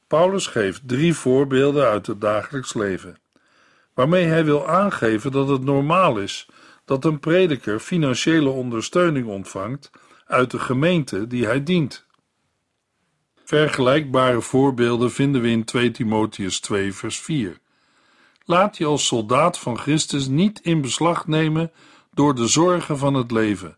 Paulus 0.07 0.47
geeft 0.47 0.87
drie 0.87 1.13
voorbeelden 1.13 1.87
uit 1.87 2.07
het 2.07 2.21
dagelijks 2.21 2.73
leven, 2.73 3.17
waarmee 3.93 4.25
hij 4.25 4.45
wil 4.45 4.67
aangeven 4.67 5.31
dat 5.31 5.47
het 5.47 5.63
normaal 5.63 6.17
is 6.17 6.47
dat 6.85 7.05
een 7.05 7.19
prediker 7.19 7.79
financiële 7.79 8.49
ondersteuning 8.49 9.27
ontvangt 9.27 9.91
uit 10.25 10.51
de 10.51 10.59
gemeente 10.59 11.27
die 11.27 11.45
hij 11.45 11.63
dient. 11.63 12.05
Vergelijkbare 13.43 14.41
voorbeelden 14.41 15.11
vinden 15.11 15.41
we 15.41 15.49
in 15.49 15.63
2 15.63 15.91
Timotheus 15.91 16.59
2, 16.59 16.93
vers 16.93 17.19
4. 17.19 17.61
Laat 18.45 18.77
je 18.77 18.85
als 18.85 19.05
soldaat 19.05 19.59
van 19.59 19.77
Christus 19.77 20.27
niet 20.27 20.59
in 20.59 20.81
beslag 20.81 21.27
nemen 21.27 21.71
door 22.11 22.35
de 22.35 22.47
zorgen 22.47 22.97
van 22.97 23.13
het 23.13 23.31
leven, 23.31 23.77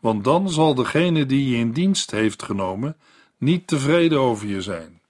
want 0.00 0.24
dan 0.24 0.50
zal 0.50 0.74
degene 0.74 1.26
die 1.26 1.48
je 1.48 1.56
in 1.56 1.72
dienst 1.72 2.10
heeft 2.10 2.42
genomen 2.42 2.96
niet 3.38 3.66
tevreden 3.66 4.20
over 4.20 4.46
je 4.46 4.62
zijn. 4.62 5.00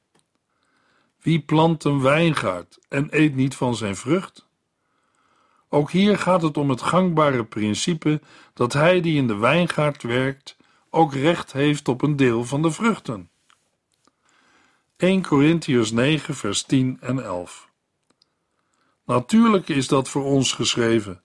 Wie 1.21 1.41
plant 1.41 1.85
een 1.85 2.01
wijngaard 2.01 2.79
en 2.89 3.07
eet 3.11 3.35
niet 3.35 3.55
van 3.55 3.77
zijn 3.77 3.97
vrucht? 3.97 4.47
Ook 5.69 5.91
hier 5.91 6.19
gaat 6.19 6.43
het 6.43 6.57
om 6.57 6.71
het 6.71 6.83
gangbare 6.83 7.45
principe 7.45 8.21
dat 8.55 8.73
hij 8.73 9.01
die 9.01 9.17
in 9.17 9.27
de 9.27 9.37
wijngaard 9.37 10.03
werkt 10.03 10.57
ook 10.91 11.15
recht 11.15 11.53
heeft 11.53 11.89
op 11.89 12.03
een 12.03 12.17
deel 12.17 12.45
van 12.45 12.62
de 12.62 12.71
vruchten. 12.71 13.31
1 14.97 15.23
Corinthians 15.23 15.91
9 15.91 16.35
vers 16.35 16.62
10 16.62 16.99
en 17.01 17.25
11 17.25 17.71
Natuurlijk 19.12 19.69
is 19.69 19.88
dat 19.88 20.09
voor 20.09 20.25
ons 20.25 20.52
geschreven, 20.52 21.21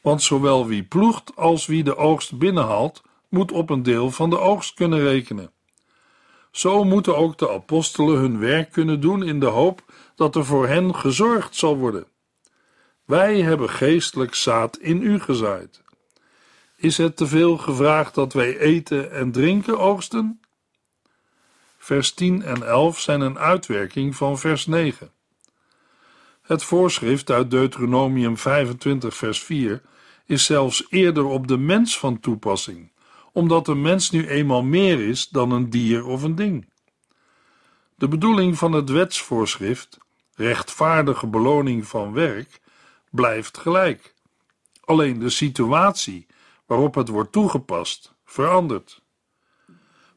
want 0.00 0.22
zowel 0.22 0.66
wie 0.66 0.82
ploegt 0.82 1.36
als 1.36 1.66
wie 1.66 1.84
de 1.84 1.96
oogst 1.96 2.38
binnenhaalt, 2.38 3.02
moet 3.28 3.52
op 3.52 3.70
een 3.70 3.82
deel 3.82 4.10
van 4.10 4.30
de 4.30 4.38
oogst 4.38 4.74
kunnen 4.74 5.00
rekenen. 5.00 5.50
Zo 6.50 6.84
moeten 6.84 7.16
ook 7.16 7.38
de 7.38 7.50
apostelen 7.50 8.18
hun 8.18 8.38
werk 8.38 8.72
kunnen 8.72 9.00
doen 9.00 9.22
in 9.22 9.40
de 9.40 9.46
hoop 9.46 9.82
dat 10.14 10.36
er 10.36 10.44
voor 10.44 10.66
hen 10.66 10.94
gezorgd 10.94 11.56
zal 11.56 11.76
worden. 11.76 12.06
Wij 13.04 13.40
hebben 13.42 13.70
geestelijk 13.70 14.34
zaad 14.34 14.76
in 14.76 15.02
u 15.02 15.20
gezaaid. 15.20 15.82
Is 16.76 16.96
het 16.96 17.16
te 17.16 17.26
veel 17.26 17.56
gevraagd 17.56 18.14
dat 18.14 18.32
wij 18.32 18.58
eten 18.58 19.12
en 19.12 19.32
drinken 19.32 19.78
oogsten? 19.78 20.40
Vers 21.78 22.14
10 22.14 22.42
en 22.42 22.66
11 22.66 23.00
zijn 23.00 23.20
een 23.20 23.38
uitwerking 23.38 24.16
van 24.16 24.38
vers 24.38 24.66
9. 24.66 25.14
Het 26.46 26.64
voorschrift 26.64 27.30
uit 27.30 27.50
Deuteronomium 27.50 28.36
25, 28.36 29.16
vers 29.16 29.42
4 29.42 29.82
is 30.26 30.44
zelfs 30.44 30.86
eerder 30.88 31.24
op 31.24 31.46
de 31.46 31.58
mens 31.58 31.98
van 31.98 32.20
toepassing, 32.20 32.90
omdat 33.32 33.68
een 33.68 33.80
mens 33.80 34.10
nu 34.10 34.28
eenmaal 34.28 34.62
meer 34.62 35.08
is 35.08 35.28
dan 35.28 35.50
een 35.50 35.70
dier 35.70 36.04
of 36.04 36.22
een 36.22 36.34
ding. 36.34 36.68
De 37.94 38.08
bedoeling 38.08 38.58
van 38.58 38.72
het 38.72 38.90
wetsvoorschrift 38.90 39.98
rechtvaardige 40.34 41.26
beloning 41.26 41.86
van 41.86 42.12
werk, 42.12 42.60
blijft 43.10 43.58
gelijk. 43.58 44.14
Alleen 44.84 45.18
de 45.18 45.30
situatie 45.30 46.26
waarop 46.66 46.94
het 46.94 47.08
wordt 47.08 47.32
toegepast 47.32 48.14
verandert. 48.24 49.02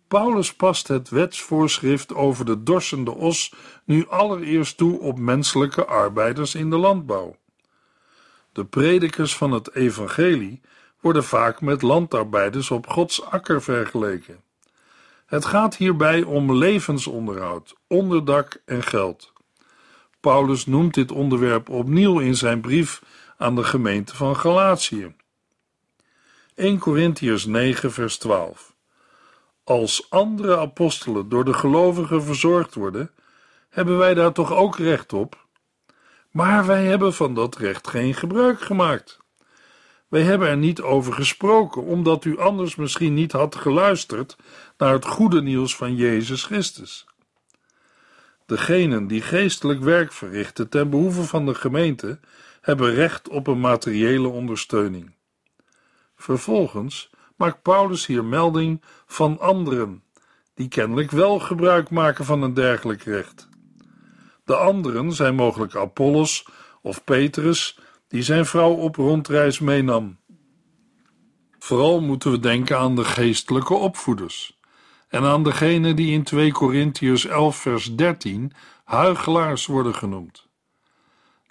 Paulus 0.09 0.53
past 0.53 0.87
het 0.87 1.09
wetsvoorschrift 1.09 2.13
over 2.13 2.45
de 2.45 2.63
dorsende 2.63 3.11
os 3.11 3.53
nu 3.83 4.07
allereerst 4.07 4.77
toe 4.77 4.99
op 4.99 5.19
menselijke 5.19 5.85
arbeiders 5.85 6.55
in 6.55 6.69
de 6.69 6.77
landbouw. 6.77 7.35
De 8.51 8.65
predikers 8.65 9.35
van 9.35 9.51
het 9.51 9.75
evangelie 9.75 10.61
worden 10.99 11.23
vaak 11.23 11.61
met 11.61 11.81
landarbeiders 11.81 12.71
op 12.71 12.87
Gods 12.87 13.25
akker 13.25 13.61
vergeleken. 13.61 14.41
Het 15.25 15.45
gaat 15.45 15.75
hierbij 15.75 16.23
om 16.23 16.53
levensonderhoud, 16.53 17.75
onderdak 17.87 18.61
en 18.65 18.83
geld. 18.83 19.33
Paulus 20.19 20.65
noemt 20.65 20.93
dit 20.93 21.11
onderwerp 21.11 21.69
opnieuw 21.69 22.19
in 22.19 22.35
zijn 22.35 22.61
brief 22.61 23.01
aan 23.37 23.55
de 23.55 23.63
gemeente 23.63 24.15
van 24.15 24.35
Galatië. 24.35 25.15
1 26.55 26.79
Corinthiërs 26.79 27.45
9, 27.45 27.91
vers 27.91 28.17
12. 28.17 28.68
Als 29.69 30.09
andere 30.09 30.57
apostelen 30.57 31.29
door 31.29 31.45
de 31.45 31.53
gelovigen 31.53 32.23
verzorgd 32.23 32.73
worden, 32.73 33.11
hebben 33.69 33.97
wij 33.97 34.13
daar 34.13 34.31
toch 34.31 34.53
ook 34.53 34.77
recht 34.77 35.13
op? 35.13 35.47
Maar 36.31 36.65
wij 36.65 36.85
hebben 36.85 37.13
van 37.13 37.33
dat 37.33 37.57
recht 37.57 37.87
geen 37.87 38.13
gebruik 38.13 38.61
gemaakt. 38.61 39.19
Wij 40.07 40.21
hebben 40.21 40.47
er 40.47 40.57
niet 40.57 40.81
over 40.81 41.13
gesproken, 41.13 41.83
omdat 41.83 42.25
u 42.25 42.39
anders 42.39 42.75
misschien 42.75 43.13
niet 43.13 43.31
had 43.31 43.55
geluisterd 43.55 44.37
naar 44.77 44.93
het 44.93 45.05
goede 45.05 45.41
nieuws 45.41 45.75
van 45.75 45.95
Jezus 45.95 46.43
Christus. 46.43 47.05
Degenen 48.45 49.07
die 49.07 49.21
geestelijk 49.21 49.79
werk 49.79 50.13
verrichten 50.13 50.69
ten 50.69 50.89
behoeve 50.89 51.23
van 51.23 51.45
de 51.45 51.55
gemeente, 51.55 52.19
hebben 52.61 52.93
recht 52.93 53.29
op 53.29 53.47
een 53.47 53.59
materiële 53.59 54.27
ondersteuning. 54.27 55.15
Vervolgens 56.15 57.09
maakt 57.39 57.61
Paulus 57.61 58.05
hier 58.05 58.25
melding 58.25 58.81
van 59.05 59.39
anderen, 59.39 60.03
die 60.53 60.67
kennelijk 60.67 61.11
wel 61.11 61.39
gebruik 61.39 61.89
maken 61.89 62.25
van 62.25 62.41
een 62.41 62.53
dergelijk 62.53 63.03
recht. 63.03 63.49
De 64.45 64.55
anderen 64.55 65.13
zijn 65.13 65.35
mogelijk 65.35 65.75
Apollos 65.75 66.47
of 66.81 67.03
Petrus, 67.03 67.79
die 68.07 68.21
zijn 68.21 68.45
vrouw 68.45 68.71
op 68.71 68.95
rondreis 68.95 69.59
meenam. 69.59 70.17
Vooral 71.59 72.01
moeten 72.01 72.31
we 72.31 72.39
denken 72.39 72.77
aan 72.77 72.95
de 72.95 73.05
geestelijke 73.05 73.73
opvoeders 73.73 74.59
en 75.07 75.23
aan 75.23 75.43
degenen 75.43 75.95
die 75.95 76.11
in 76.11 76.23
2 76.23 76.51
Korintiërs 76.51 77.25
11 77.25 77.57
vers 77.57 77.95
13 77.95 78.51
huigelaars 78.83 79.65
worden 79.65 79.95
genoemd. 79.95 80.47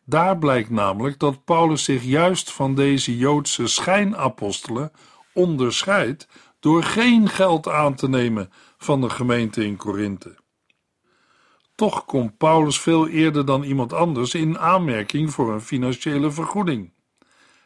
Daar 0.04 0.38
blijkt 0.38 0.70
namelijk 0.70 1.18
dat 1.18 1.44
Paulus 1.44 1.84
zich 1.84 2.02
juist 2.02 2.52
van 2.52 2.74
deze 2.74 3.16
Joodse 3.16 3.66
schijnapostelen 3.66 4.92
onderscheidt 5.38 6.28
door 6.60 6.82
geen 6.82 7.28
geld 7.28 7.68
aan 7.68 7.94
te 7.94 8.08
nemen 8.08 8.52
van 8.78 9.00
de 9.00 9.10
gemeente 9.10 9.64
in 9.64 9.76
Korinthe. 9.76 10.36
Toch 11.74 12.04
komt 12.04 12.36
Paulus 12.36 12.80
veel 12.80 13.08
eerder 13.08 13.44
dan 13.44 13.62
iemand 13.62 13.92
anders 13.92 14.34
in 14.34 14.58
aanmerking 14.58 15.32
voor 15.32 15.52
een 15.52 15.60
financiële 15.60 16.30
vergoeding. 16.30 16.92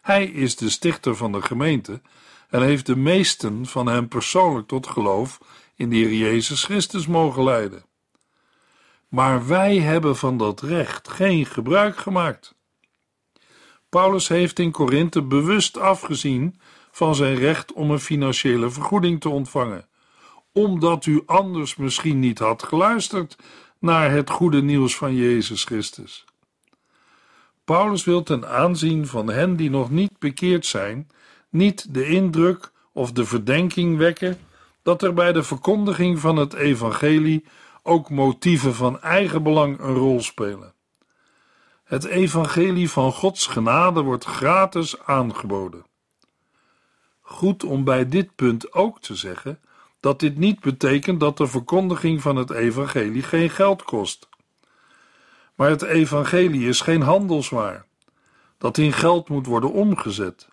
Hij 0.03 0.25
is 0.25 0.57
de 0.57 0.71
stichter 0.71 1.17
van 1.17 1.33
de 1.33 1.43
gemeente 1.43 2.01
en 2.49 2.63
heeft 2.63 2.87
de 2.87 2.97
meesten 2.97 3.67
van 3.67 3.87
hen 3.87 4.09
persoonlijk 4.09 4.69
tot 4.69 4.87
geloof 4.87 5.39
in 5.75 5.91
de 5.91 5.97
Heer 5.97 6.13
Jezus 6.13 6.65
Christus 6.65 7.07
mogen 7.07 7.45
leiden. 7.45 7.85
Maar 9.09 9.47
wij 9.47 9.79
hebben 9.79 10.17
van 10.17 10.37
dat 10.37 10.61
recht 10.61 11.09
geen 11.09 11.47
gebruik 11.47 11.97
gemaakt. 11.97 12.55
Paulus 13.89 14.29
heeft 14.29 14.59
in 14.59 14.71
Korinthe 14.71 15.23
bewust 15.23 15.79
afgezien 15.79 16.61
van 16.93 17.15
zijn 17.15 17.35
recht 17.35 17.73
om 17.73 17.91
een 17.91 18.01
financiële 18.01 18.71
vergoeding 18.71 19.21
te 19.21 19.29
ontvangen, 19.29 19.89
omdat 20.53 21.07
u 21.07 21.23
anders 21.27 21.77
misschien 21.77 22.19
niet 22.19 22.39
had 22.39 22.63
geluisterd 22.63 23.37
naar 23.79 24.11
het 24.11 24.31
goede 24.31 24.63
nieuws 24.63 24.97
van 24.97 25.15
Jezus 25.15 25.65
Christus. 25.65 26.25
Paulus 27.65 28.05
wil 28.05 28.23
ten 28.23 28.49
aanzien 28.49 29.07
van 29.07 29.29
hen 29.29 29.57
die 29.57 29.71
nog 29.71 29.91
niet 29.91 30.19
bekeerd 30.19 30.67
zijn, 30.67 31.11
niet 31.51 31.95
de 31.95 32.07
indruk 32.07 32.73
of 32.93 33.13
de 33.13 33.25
verdenking 33.25 33.97
wekken 33.97 34.39
dat 34.83 35.03
er 35.03 35.15
bij 35.15 35.33
de 35.33 35.43
verkondiging 35.43 36.19
van 36.19 36.37
het 36.37 36.53
evangelie 36.53 37.45
ook 37.83 38.11
motieven 38.11 38.75
van 38.75 39.01
eigen 39.01 39.43
belang 39.43 39.81
een 39.81 39.95
rol 39.95 40.21
spelen. 40.21 40.75
Het 41.85 42.05
evangelie 42.05 42.91
van 42.91 43.13
Gods 43.13 43.47
genade 43.47 44.03
wordt 44.03 44.25
gratis 44.25 45.01
aangeboden. 45.05 45.85
Goed 47.33 47.65
om 47.65 47.85
bij 47.85 48.09
dit 48.09 48.35
punt 48.35 48.73
ook 48.73 49.01
te 49.01 49.15
zeggen 49.15 49.61
dat 50.01 50.21
dit 50.21 50.39
niet 50.39 50.61
betekent 50.61 51.21
dat 51.21 51.37
de 51.37 51.47
verkondiging 51.47 52.23
van 52.23 52.37
het 52.37 52.51
evangelie 52.51 53.23
geen 53.23 53.51
geld 53.51 53.83
kost. 53.83 54.29
Maar 55.55 55.71
het 55.71 55.83
evangelie 55.83 56.69
is 56.69 56.81
geen 56.81 57.03
handelswaar, 57.03 57.85
dat 58.59 58.79
in 58.79 58.93
geld 58.93 59.29
moet 59.29 59.47
worden 59.47 59.73
omgezet. 59.73 60.49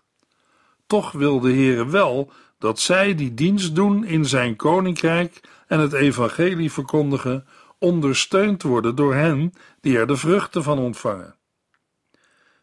Toch 0.88 1.12
wil 1.12 1.40
de 1.40 1.52
Heere 1.52 1.86
wel 1.86 2.32
dat 2.58 2.80
zij 2.80 3.16
die 3.16 3.34
dienst 3.34 3.76
doen 3.76 4.06
in 4.06 4.26
zijn 4.26 4.56
koninkrijk 4.56 5.42
en 5.68 5.80
het 5.80 5.94
evangelie 5.94 6.72
verkondigen, 6.72 7.48
ondersteund 7.78 8.64
worden 8.64 8.96
door 8.96 9.16
hen 9.16 9.54
die 9.82 9.98
er 9.98 10.08
de 10.08 10.18
vruchten 10.18 10.64
van 10.64 10.80
ontvangen. 10.80 11.36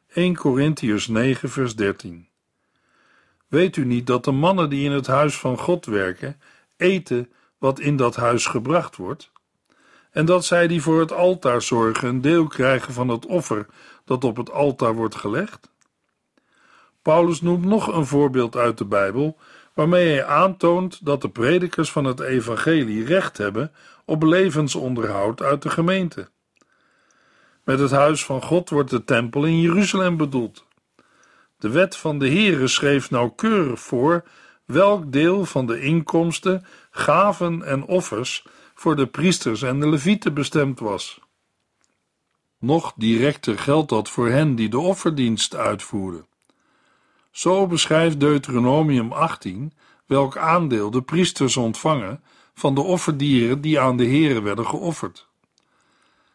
1 0.08 0.36
Corinthiërs 0.36 1.06
9 1.06 1.50
vers 1.50 1.76
13 1.76 2.28
Weet 3.48 3.76
u 3.76 3.84
niet 3.84 4.06
dat 4.06 4.24
de 4.24 4.32
mannen 4.32 4.70
die 4.70 4.84
in 4.84 4.92
het 4.92 5.06
huis 5.06 5.38
van 5.38 5.58
God 5.58 5.86
werken, 5.86 6.40
eten 6.76 7.32
wat 7.58 7.80
in 7.80 7.96
dat 7.96 8.16
huis 8.16 8.46
gebracht 8.46 8.96
wordt? 8.96 9.32
En 10.10 10.26
dat 10.26 10.44
zij 10.44 10.66
die 10.66 10.82
voor 10.82 11.00
het 11.00 11.12
altaar 11.12 11.62
zorgen 11.62 12.08
een 12.08 12.20
deel 12.20 12.46
krijgen 12.46 12.92
van 12.92 13.08
het 13.08 13.26
offer 13.26 13.66
dat 14.04 14.24
op 14.24 14.36
het 14.36 14.50
altaar 14.50 14.94
wordt 14.94 15.14
gelegd? 15.14 15.70
Paulus 17.02 17.40
noemt 17.40 17.64
nog 17.64 17.94
een 17.94 18.06
voorbeeld 18.06 18.56
uit 18.56 18.78
de 18.78 18.84
Bijbel 18.84 19.38
waarmee 19.74 20.08
hij 20.08 20.24
aantoont 20.24 21.04
dat 21.04 21.22
de 21.22 21.28
predikers 21.28 21.92
van 21.92 22.04
het 22.04 22.20
evangelie 22.20 23.04
recht 23.04 23.38
hebben 23.38 23.72
op 24.04 24.22
levensonderhoud 24.22 25.42
uit 25.42 25.62
de 25.62 25.70
gemeente. 25.70 26.28
Met 27.64 27.78
het 27.78 27.90
huis 27.90 28.24
van 28.24 28.42
God 28.42 28.70
wordt 28.70 28.90
de 28.90 29.04
tempel 29.04 29.44
in 29.44 29.60
Jeruzalem 29.60 30.16
bedoeld. 30.16 30.65
De 31.58 31.68
wet 31.68 31.96
van 31.96 32.18
de 32.18 32.28
Heere 32.28 32.66
schreef 32.66 33.10
nauwkeurig 33.10 33.80
voor 33.80 34.24
welk 34.64 35.12
deel 35.12 35.44
van 35.44 35.66
de 35.66 35.80
inkomsten, 35.80 36.66
gaven 36.90 37.62
en 37.62 37.84
offers 37.84 38.46
voor 38.74 38.96
de 38.96 39.06
priesters 39.06 39.62
en 39.62 39.80
de 39.80 39.88
levieten 39.88 40.34
bestemd 40.34 40.80
was. 40.80 41.20
Nog 42.58 42.92
directer 42.96 43.58
geldt 43.58 43.88
dat 43.88 44.08
voor 44.08 44.28
hen 44.28 44.54
die 44.54 44.68
de 44.68 44.78
offerdienst 44.78 45.54
uitvoeren. 45.54 46.26
Zo 47.30 47.66
beschrijft 47.66 48.20
Deuteronomium 48.20 49.12
18 49.12 49.72
welk 50.06 50.36
aandeel 50.36 50.90
de 50.90 51.02
priesters 51.02 51.56
ontvangen 51.56 52.22
van 52.54 52.74
de 52.74 52.80
offerdieren 52.80 53.60
die 53.60 53.80
aan 53.80 53.96
de 53.96 54.06
Heere 54.06 54.42
werden 54.42 54.66
geofferd. 54.66 55.28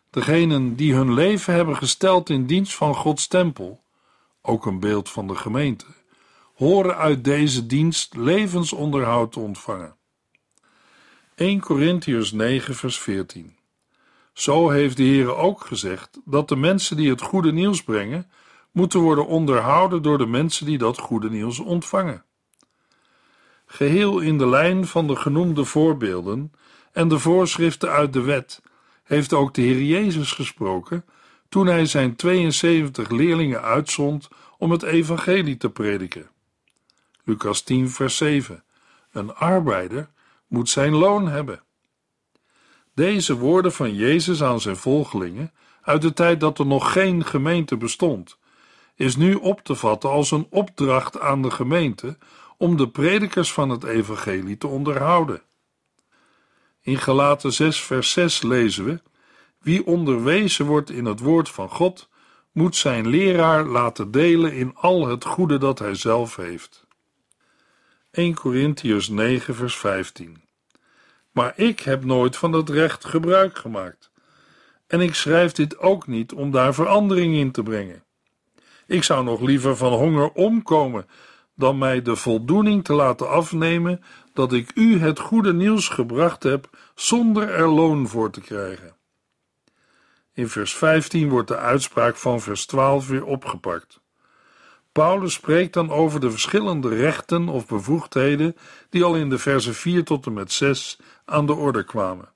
Degenen 0.09 0.75
die 0.75 0.93
hun 0.93 1.13
leven 1.13 1.53
hebben 1.53 1.77
gesteld 1.77 2.29
in 2.29 2.45
dienst 2.45 2.75
van 2.75 2.95
Gods 2.95 3.27
tempel, 3.27 3.81
ook 4.41 4.65
een 4.65 4.79
beeld 4.79 5.09
van 5.09 5.27
de 5.27 5.35
gemeente, 5.35 5.85
horen 6.55 6.97
uit 6.97 7.23
deze 7.23 7.65
dienst 7.65 8.15
levensonderhoud 8.15 9.31
te 9.31 9.39
ontvangen. 9.39 9.95
1 11.35 11.59
Corinthiërs 11.59 12.31
9 12.31 12.75
vers 12.75 12.99
14 12.99 13.55
Zo 14.33 14.69
heeft 14.69 14.97
de 14.97 15.03
Heere 15.03 15.35
ook 15.35 15.65
gezegd 15.65 16.19
dat 16.25 16.47
de 16.47 16.55
mensen 16.55 16.97
die 16.97 17.09
het 17.09 17.21
goede 17.21 17.51
nieuws 17.51 17.83
brengen 17.83 18.31
moeten 18.71 18.99
worden 18.99 19.27
onderhouden 19.27 20.01
door 20.01 20.17
de 20.17 20.25
mensen 20.25 20.65
die 20.65 20.77
dat 20.77 20.97
goede 20.97 21.29
nieuws 21.29 21.59
ontvangen. 21.59 22.23
Geheel 23.65 24.19
in 24.19 24.37
de 24.37 24.47
lijn 24.47 24.87
van 24.87 25.07
de 25.07 25.15
genoemde 25.15 25.65
voorbeelden 25.65 26.51
en 26.91 27.07
de 27.07 27.19
voorschriften 27.19 27.89
uit 27.89 28.13
de 28.13 28.21
wet 28.21 28.61
heeft 29.03 29.33
ook 29.33 29.53
de 29.53 29.61
Heer 29.61 29.81
Jezus 29.81 30.31
gesproken 30.31 31.05
toen 31.51 31.67
hij 31.67 31.85
zijn 31.85 32.15
72 32.15 33.09
leerlingen 33.09 33.61
uitzond 33.61 34.27
om 34.57 34.71
het 34.71 34.83
evangelie 34.83 35.57
te 35.57 35.69
prediken. 35.69 36.29
Lucas 37.23 37.61
10 37.61 37.89
vers 37.89 38.17
7 38.17 38.63
Een 39.11 39.33
arbeider 39.33 40.09
moet 40.47 40.69
zijn 40.69 40.95
loon 40.95 41.27
hebben. 41.27 41.63
Deze 42.93 43.37
woorden 43.37 43.73
van 43.73 43.95
Jezus 43.95 44.43
aan 44.43 44.61
zijn 44.61 44.77
volgelingen 44.77 45.53
uit 45.81 46.01
de 46.01 46.13
tijd 46.13 46.39
dat 46.39 46.59
er 46.59 46.65
nog 46.65 46.91
geen 46.91 47.25
gemeente 47.25 47.77
bestond 47.77 48.37
is 48.95 49.15
nu 49.15 49.33
op 49.33 49.63
te 49.63 49.75
vatten 49.75 50.09
als 50.09 50.31
een 50.31 50.47
opdracht 50.49 51.19
aan 51.19 51.41
de 51.41 51.51
gemeente 51.51 52.17
om 52.57 52.77
de 52.77 52.89
predikers 52.89 53.53
van 53.53 53.69
het 53.69 53.83
evangelie 53.83 54.57
te 54.57 54.67
onderhouden. 54.67 55.41
In 56.81 56.97
Galaten 56.97 57.53
6 57.53 57.81
vers 57.81 58.11
6 58.11 58.41
lezen 58.41 58.85
we: 58.85 59.01
Wie 59.61 59.85
onderwezen 59.85 60.65
wordt 60.65 60.89
in 60.89 61.05
het 61.05 61.19
woord 61.19 61.49
van 61.49 61.69
God, 61.69 62.09
moet 62.51 62.75
zijn 62.75 63.07
leraar 63.07 63.65
laten 63.65 64.11
delen 64.11 64.53
in 64.53 64.75
al 64.75 65.07
het 65.07 65.25
goede 65.25 65.57
dat 65.57 65.79
hij 65.79 65.95
zelf 65.95 66.35
heeft. 66.35 66.85
1 68.11 68.35
Corinthians 68.35 69.09
9, 69.09 69.55
vers 69.55 69.75
15. 69.75 70.41
Maar 71.31 71.53
ik 71.55 71.79
heb 71.79 72.03
nooit 72.03 72.37
van 72.37 72.51
dat 72.51 72.69
recht 72.69 73.05
gebruik 73.05 73.57
gemaakt. 73.57 74.11
En 74.87 75.01
ik 75.01 75.15
schrijf 75.15 75.51
dit 75.51 75.79
ook 75.79 76.07
niet 76.07 76.33
om 76.33 76.51
daar 76.51 76.73
verandering 76.73 77.35
in 77.35 77.51
te 77.51 77.63
brengen. 77.63 78.03
Ik 78.87 79.03
zou 79.03 79.23
nog 79.23 79.41
liever 79.41 79.77
van 79.77 79.93
honger 79.93 80.31
omkomen 80.31 81.07
dan 81.55 81.77
mij 81.77 82.01
de 82.01 82.15
voldoening 82.15 82.83
te 82.83 82.93
laten 82.93 83.29
afnemen 83.29 84.03
dat 84.33 84.53
ik 84.53 84.71
u 84.75 84.99
het 84.99 85.19
goede 85.19 85.53
nieuws 85.53 85.87
gebracht 85.87 86.43
heb 86.43 86.69
zonder 86.95 87.49
er 87.49 87.67
loon 87.67 88.07
voor 88.07 88.31
te 88.31 88.41
krijgen. 88.41 88.99
In 90.41 90.49
vers 90.49 90.75
15 90.75 91.29
wordt 91.29 91.47
de 91.47 91.57
uitspraak 91.57 92.15
van 92.15 92.41
vers 92.41 92.65
12 92.65 93.07
weer 93.07 93.25
opgepakt. 93.25 94.01
Paulus 94.91 95.33
spreekt 95.33 95.73
dan 95.73 95.91
over 95.91 96.19
de 96.19 96.31
verschillende 96.31 96.89
rechten 96.89 97.49
of 97.49 97.67
bevoegdheden 97.67 98.55
die 98.89 99.03
al 99.03 99.15
in 99.15 99.29
de 99.29 99.37
versen 99.37 99.73
4 99.73 100.03
tot 100.03 100.25
en 100.25 100.33
met 100.33 100.51
6 100.51 100.99
aan 101.25 101.45
de 101.45 101.53
orde 101.53 101.83
kwamen. 101.83 102.29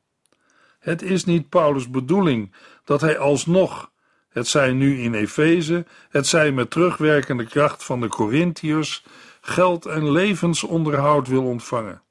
Het 0.79 1.01
is 1.01 1.25
niet 1.25 1.49
Paulus' 1.49 1.89
bedoeling 1.89 2.53
dat 2.83 3.01
hij 3.01 3.17
alsnog, 3.17 3.91
het 4.29 4.47
zij 4.47 4.73
nu 4.73 5.01
in 5.01 5.13
Efeze, 5.13 5.85
het 6.09 6.27
zij 6.27 6.51
met 6.51 6.69
terugwerkende 6.69 7.45
kracht 7.45 7.83
van 7.83 8.01
de 8.01 8.07
Corinthiërs, 8.07 9.03
geld 9.41 9.85
en 9.85 10.11
levensonderhoud 10.11 11.27
wil 11.27 11.43
ontvangen. 11.43 12.01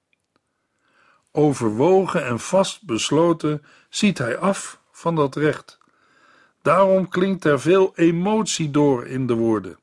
Overwogen 1.33 2.25
en 2.25 2.41
vast 2.41 2.87
besloten 2.87 3.65
ziet 3.89 4.19
hij 4.19 4.39
af 4.39 4.81
van 4.93 5.15
dat 5.15 5.37
recht. 5.37 5.83
Daarom 6.65 7.09
klinkt 7.09 7.45
er 7.45 7.61
veel 7.61 7.93
emotie 7.95 8.71
door 8.71 9.07
in 9.07 9.27
de 9.27 9.35
woorden. 9.35 9.79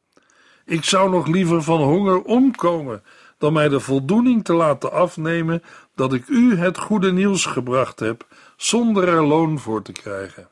Ik 0.66 0.84
zou 0.84 1.10
nog 1.10 1.28
liever 1.28 1.64
van 1.64 1.82
honger 1.82 2.22
omkomen 2.22 3.04
dan 3.38 3.54
mij 3.54 3.70
de 3.70 3.80
voldoening 3.80 4.44
te 4.44 4.54
laten 4.54 4.92
afnemen 4.92 5.64
dat 5.96 6.14
ik 6.14 6.28
u 6.28 6.58
het 6.58 6.78
goede 6.78 7.12
nieuws 7.12 7.46
gebracht 7.46 8.00
heb, 8.00 8.28
zonder 8.58 9.08
er 9.08 9.24
loon 9.26 9.60
voor 9.60 9.82
te 9.82 9.92
krijgen. 9.92 10.50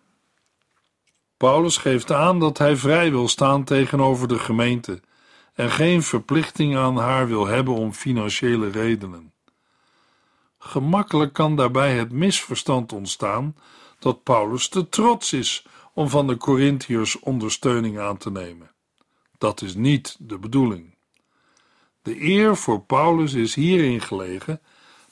Paulus 1.38 1.78
geeft 1.78 2.12
aan 2.12 2.39
dat 2.39 2.58
hij 2.58 2.76
vrij 2.76 3.12
wil 3.12 3.28
staan 3.28 3.63
tegenover 3.63 4.28
de 4.28 4.39
gemeente 4.39 5.02
en 5.54 5.72
geen 5.72 6.04
verplichting 6.04 6.78
aan 6.78 6.98
haar 6.98 7.28
wil 7.28 7.48
hebben 7.48 7.74
om 7.74 7.94
financiële 7.94 8.70
redenen. 8.70 9.34
Gemakkelijk 10.60 11.34
kan 11.34 11.56
daarbij 11.56 11.98
het 11.98 12.12
misverstand 12.12 12.94
ontstaan 12.94 13.56
dat 14.00 14.24
Paulus 14.24 14.68
te 14.68 14.89
trots 14.89 15.34
is 15.34 15.65
om 16.00 16.10
van 16.10 16.28
de 16.28 16.38
Corinthiërs 16.38 17.20
ondersteuning 17.20 18.00
aan 18.00 18.18
te 18.18 18.32
nemen. 18.32 18.72
Dat 19.38 19.62
is 19.62 19.76
niet 19.76 20.16
de 20.20 20.38
bedoeling. 20.38 20.96
De 22.02 22.22
eer 22.22 22.56
voor 22.56 22.82
Paulus 22.82 23.34
is 23.34 23.56
hierin 23.56 24.02
gelegen 24.02 24.62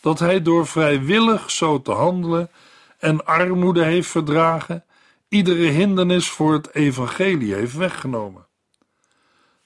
dat 0.02 0.20
hij 0.20 0.42
door 0.42 0.68
vrijwillig 0.68 1.52
zo 1.52 1.82
te 1.82 1.92
handelen 1.92 2.52
en 2.98 3.26
armoede 3.26 3.84
heeft 3.84 4.10
verdragen, 4.10 4.86
iedere 5.28 5.66
hindernis 5.66 6.30
voor 6.30 6.54
het 6.54 6.76
evangelie 6.76 7.54
heeft 7.54 7.76
weggenomen. 7.76 8.48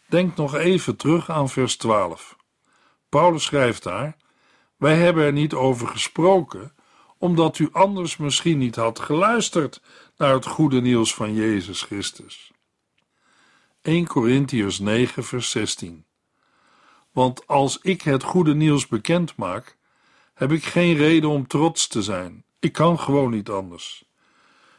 Denk 0.06 0.36
nog 0.36 0.56
even 0.56 0.96
terug 0.96 1.30
aan 1.30 1.50
vers 1.50 1.78
12. 1.78 2.36
Paulus 3.10 3.44
schrijft 3.44 3.84
daar: 3.84 4.16
Wij 4.78 4.96
hebben 4.96 5.24
er 5.24 5.34
niet 5.34 5.54
over 5.54 5.88
gesproken, 5.88 6.74
omdat 7.18 7.60
u 7.60 7.70
anders 7.72 8.18
misschien 8.18 8.58
niet 8.58 8.76
had 8.76 9.00
geluisterd 9.00 9.82
naar 10.22 10.34
het 10.34 10.46
goede 10.46 10.82
nieuws 10.82 11.14
van 11.14 11.34
Jezus 11.34 11.82
Christus. 11.82 12.52
1 13.82 14.08
Corinthians 14.08 14.80
9, 14.80 15.24
vers 15.24 15.50
16. 15.50 16.06
Want 17.12 17.48
als 17.48 17.80
ik 17.82 18.02
het 18.02 18.24
goede 18.24 18.56
nieuws 18.56 18.88
bekend 18.88 19.36
maak, 19.36 19.78
heb 20.34 20.52
ik 20.52 20.64
geen 20.64 20.96
reden 20.96 21.30
om 21.30 21.48
trots 21.48 21.88
te 21.88 22.02
zijn. 22.02 22.44
Ik 22.60 22.72
kan 22.72 23.00
gewoon 23.00 23.32
niet 23.32 23.50
anders. 23.50 24.04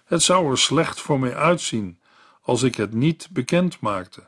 Het 0.04 0.22
zou 0.22 0.50
er 0.50 0.58
slecht 0.58 1.00
voor 1.00 1.20
mij 1.20 1.36
uitzien 1.36 2.00
als 2.42 2.62
ik 2.62 2.74
het 2.74 2.94
niet 2.94 3.28
bekend 3.30 3.80
maakte. 3.80 4.26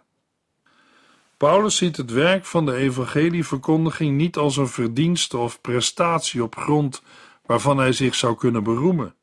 Paulus 1.36 1.76
ziet 1.76 1.96
het 1.96 2.10
werk 2.10 2.44
van 2.44 2.66
de 2.66 2.74
evangelieverkondiging 2.74 4.16
niet 4.16 4.36
als 4.36 4.56
een 4.56 4.68
verdienste 4.68 5.36
of 5.36 5.60
prestatie 5.60 6.42
op 6.42 6.56
grond 6.56 7.02
waarvan 7.46 7.78
hij 7.78 7.92
zich 7.92 8.14
zou 8.14 8.36
kunnen 8.36 8.62
beroemen. 8.62 9.14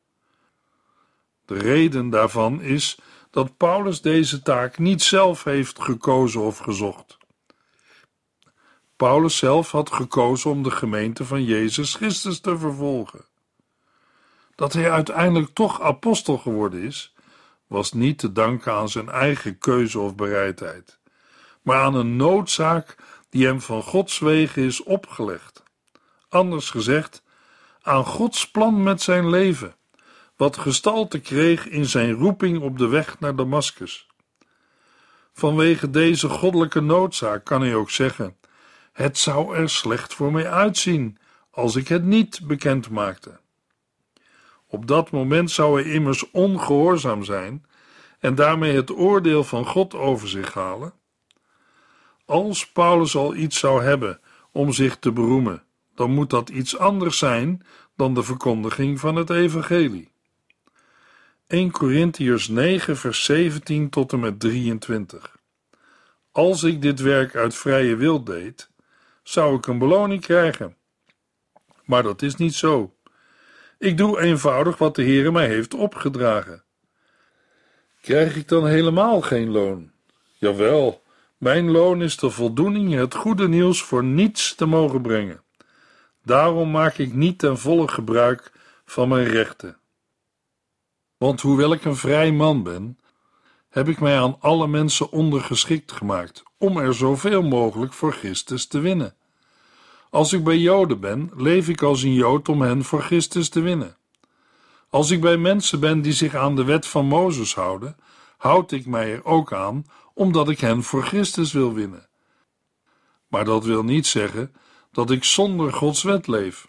De 1.52 1.58
reden 1.58 2.10
daarvan 2.10 2.60
is 2.60 2.98
dat 3.30 3.56
Paulus 3.56 4.00
deze 4.00 4.42
taak 4.42 4.78
niet 4.78 5.02
zelf 5.02 5.44
heeft 5.44 5.80
gekozen 5.80 6.40
of 6.40 6.58
gezocht. 6.58 7.18
Paulus 8.96 9.36
zelf 9.36 9.70
had 9.70 9.92
gekozen 9.92 10.50
om 10.50 10.62
de 10.62 10.70
gemeente 10.70 11.24
van 11.24 11.44
Jezus 11.44 11.94
Christus 11.94 12.40
te 12.40 12.58
vervolgen. 12.58 13.24
Dat 14.54 14.72
hij 14.72 14.90
uiteindelijk 14.90 15.54
toch 15.54 15.80
apostel 15.80 16.38
geworden 16.38 16.82
is, 16.82 17.14
was 17.66 17.92
niet 17.92 18.18
te 18.18 18.32
danken 18.32 18.72
aan 18.72 18.88
zijn 18.88 19.08
eigen 19.08 19.58
keuze 19.58 19.98
of 19.98 20.14
bereidheid, 20.14 20.98
maar 21.62 21.80
aan 21.82 21.94
een 21.94 22.16
noodzaak 22.16 22.96
die 23.30 23.46
hem 23.46 23.60
van 23.60 23.82
Gods 23.82 24.18
wegen 24.18 24.62
is 24.62 24.82
opgelegd. 24.82 25.62
Anders 26.28 26.70
gezegd, 26.70 27.22
aan 27.82 28.04
Gods 28.04 28.50
plan 28.50 28.82
met 28.82 29.02
zijn 29.02 29.30
leven, 29.30 29.76
wat 30.42 30.56
gestalte 30.56 31.20
kreeg 31.20 31.68
in 31.68 31.86
zijn 31.86 32.12
roeping 32.12 32.60
op 32.60 32.78
de 32.78 32.86
weg 32.86 33.20
naar 33.20 33.36
Damaskus. 33.36 34.06
Vanwege 35.32 35.90
deze 35.90 36.28
goddelijke 36.28 36.80
noodzaak 36.80 37.44
kan 37.44 37.60
hij 37.60 37.74
ook 37.74 37.90
zeggen: 37.90 38.36
Het 38.92 39.18
zou 39.18 39.56
er 39.56 39.70
slecht 39.70 40.14
voor 40.14 40.32
mij 40.32 40.50
uitzien 40.50 41.18
als 41.50 41.76
ik 41.76 41.88
het 41.88 42.04
niet 42.04 42.40
bekend 42.44 42.90
maakte. 42.90 43.40
Op 44.66 44.86
dat 44.86 45.10
moment 45.10 45.50
zou 45.50 45.82
hij 45.82 45.92
immers 45.92 46.30
ongehoorzaam 46.30 47.24
zijn 47.24 47.66
en 48.18 48.34
daarmee 48.34 48.74
het 48.74 48.90
oordeel 48.90 49.44
van 49.44 49.66
God 49.66 49.94
over 49.94 50.28
zich 50.28 50.54
halen. 50.54 50.92
Als 52.24 52.70
Paulus 52.72 53.16
al 53.16 53.34
iets 53.34 53.58
zou 53.58 53.82
hebben 53.82 54.20
om 54.52 54.72
zich 54.72 54.96
te 54.96 55.12
beroemen, 55.12 55.62
dan 55.94 56.10
moet 56.10 56.30
dat 56.30 56.48
iets 56.48 56.78
anders 56.78 57.18
zijn 57.18 57.66
dan 57.96 58.14
de 58.14 58.22
verkondiging 58.22 59.00
van 59.00 59.16
het 59.16 59.30
evangelie. 59.30 60.11
1 61.52 61.70
Corinthiërs 61.70 62.48
9 62.48 62.96
vers 62.96 63.24
17 63.24 63.90
tot 63.90 64.12
en 64.12 64.20
met 64.20 64.40
23 64.40 65.36
Als 66.30 66.62
ik 66.62 66.82
dit 66.82 67.00
werk 67.00 67.36
uit 67.36 67.54
vrije 67.54 67.96
wil 67.96 68.24
deed, 68.24 68.70
zou 69.22 69.56
ik 69.56 69.66
een 69.66 69.78
beloning 69.78 70.20
krijgen. 70.20 70.76
Maar 71.84 72.02
dat 72.02 72.22
is 72.22 72.36
niet 72.36 72.54
zo. 72.54 72.94
Ik 73.78 73.96
doe 73.96 74.20
eenvoudig 74.20 74.78
wat 74.78 74.94
de 74.94 75.02
Heere 75.02 75.32
mij 75.32 75.46
heeft 75.46 75.74
opgedragen. 75.74 76.64
Krijg 78.00 78.36
ik 78.36 78.48
dan 78.48 78.66
helemaal 78.66 79.20
geen 79.20 79.50
loon? 79.50 79.90
Jawel, 80.38 81.02
mijn 81.36 81.70
loon 81.70 82.02
is 82.02 82.16
de 82.16 82.30
voldoening 82.30 82.94
het 82.94 83.14
goede 83.14 83.48
nieuws 83.48 83.82
voor 83.82 84.04
niets 84.04 84.54
te 84.54 84.66
mogen 84.66 85.02
brengen. 85.02 85.42
Daarom 86.24 86.70
maak 86.70 86.98
ik 86.98 87.12
niet 87.12 87.38
ten 87.38 87.58
volle 87.58 87.88
gebruik 87.88 88.52
van 88.84 89.08
mijn 89.08 89.26
rechten. 89.26 89.80
Want 91.22 91.40
hoewel 91.40 91.72
ik 91.72 91.84
een 91.84 91.96
vrij 91.96 92.32
man 92.32 92.62
ben, 92.62 92.98
heb 93.68 93.88
ik 93.88 94.00
mij 94.00 94.18
aan 94.18 94.36
alle 94.40 94.66
mensen 94.66 95.10
ondergeschikt 95.10 95.92
gemaakt 95.92 96.42
om 96.58 96.76
er 96.76 96.94
zoveel 96.94 97.42
mogelijk 97.42 97.92
voor 97.92 98.12
Christus 98.12 98.66
te 98.66 98.78
winnen. 98.78 99.14
Als 100.10 100.32
ik 100.32 100.44
bij 100.44 100.58
Joden 100.58 101.00
ben, 101.00 101.30
leef 101.36 101.68
ik 101.68 101.82
als 101.82 102.02
een 102.02 102.12
Jood 102.12 102.48
om 102.48 102.62
hen 102.62 102.84
voor 102.84 103.02
Christus 103.02 103.48
te 103.48 103.60
winnen. 103.60 103.96
Als 104.90 105.10
ik 105.10 105.20
bij 105.20 105.36
mensen 105.36 105.80
ben 105.80 106.02
die 106.02 106.12
zich 106.12 106.34
aan 106.34 106.56
de 106.56 106.64
wet 106.64 106.86
van 106.86 107.06
Mozes 107.06 107.54
houden, 107.54 107.96
houd 108.36 108.72
ik 108.72 108.86
mij 108.86 109.12
er 109.12 109.24
ook 109.24 109.52
aan, 109.52 109.84
omdat 110.14 110.48
ik 110.48 110.60
hen 110.60 110.82
voor 110.82 111.04
Christus 111.04 111.52
wil 111.52 111.72
winnen. 111.72 112.08
Maar 113.28 113.44
dat 113.44 113.64
wil 113.64 113.82
niet 113.82 114.06
zeggen 114.06 114.54
dat 114.92 115.10
ik 115.10 115.24
zonder 115.24 115.72
Gods 115.72 116.02
wet 116.02 116.26
leef. 116.26 116.68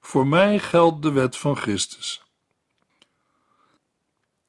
Voor 0.00 0.26
mij 0.26 0.58
geldt 0.58 1.02
de 1.02 1.10
wet 1.10 1.36
van 1.36 1.56
Christus. 1.56 2.25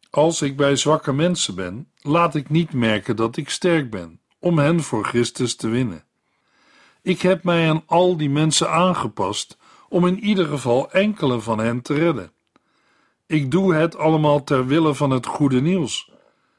Als 0.09 0.41
ik 0.41 0.57
bij 0.57 0.75
zwakke 0.75 1.13
mensen 1.13 1.55
ben, 1.55 1.91
laat 2.01 2.35
ik 2.35 2.49
niet 2.49 2.73
merken 2.73 3.15
dat 3.15 3.37
ik 3.37 3.49
sterk 3.49 3.89
ben, 3.89 4.19
om 4.39 4.57
hen 4.57 4.83
voor 4.83 5.05
Christus 5.05 5.55
te 5.55 5.67
winnen. 5.67 6.03
Ik 7.01 7.21
heb 7.21 7.43
mij 7.43 7.69
aan 7.69 7.83
al 7.85 8.17
die 8.17 8.29
mensen 8.29 8.71
aangepast 8.71 9.57
om 9.89 10.07
in 10.07 10.19
ieder 10.19 10.45
geval 10.45 10.91
enkele 10.91 11.39
van 11.39 11.59
hen 11.59 11.81
te 11.81 11.93
redden. 11.93 12.31
Ik 13.25 13.51
doe 13.51 13.73
het 13.73 13.97
allemaal 13.97 14.43
ter 14.43 14.65
wille 14.65 14.93
van 14.93 15.09
het 15.09 15.25
goede 15.25 15.61
nieuws. 15.61 16.11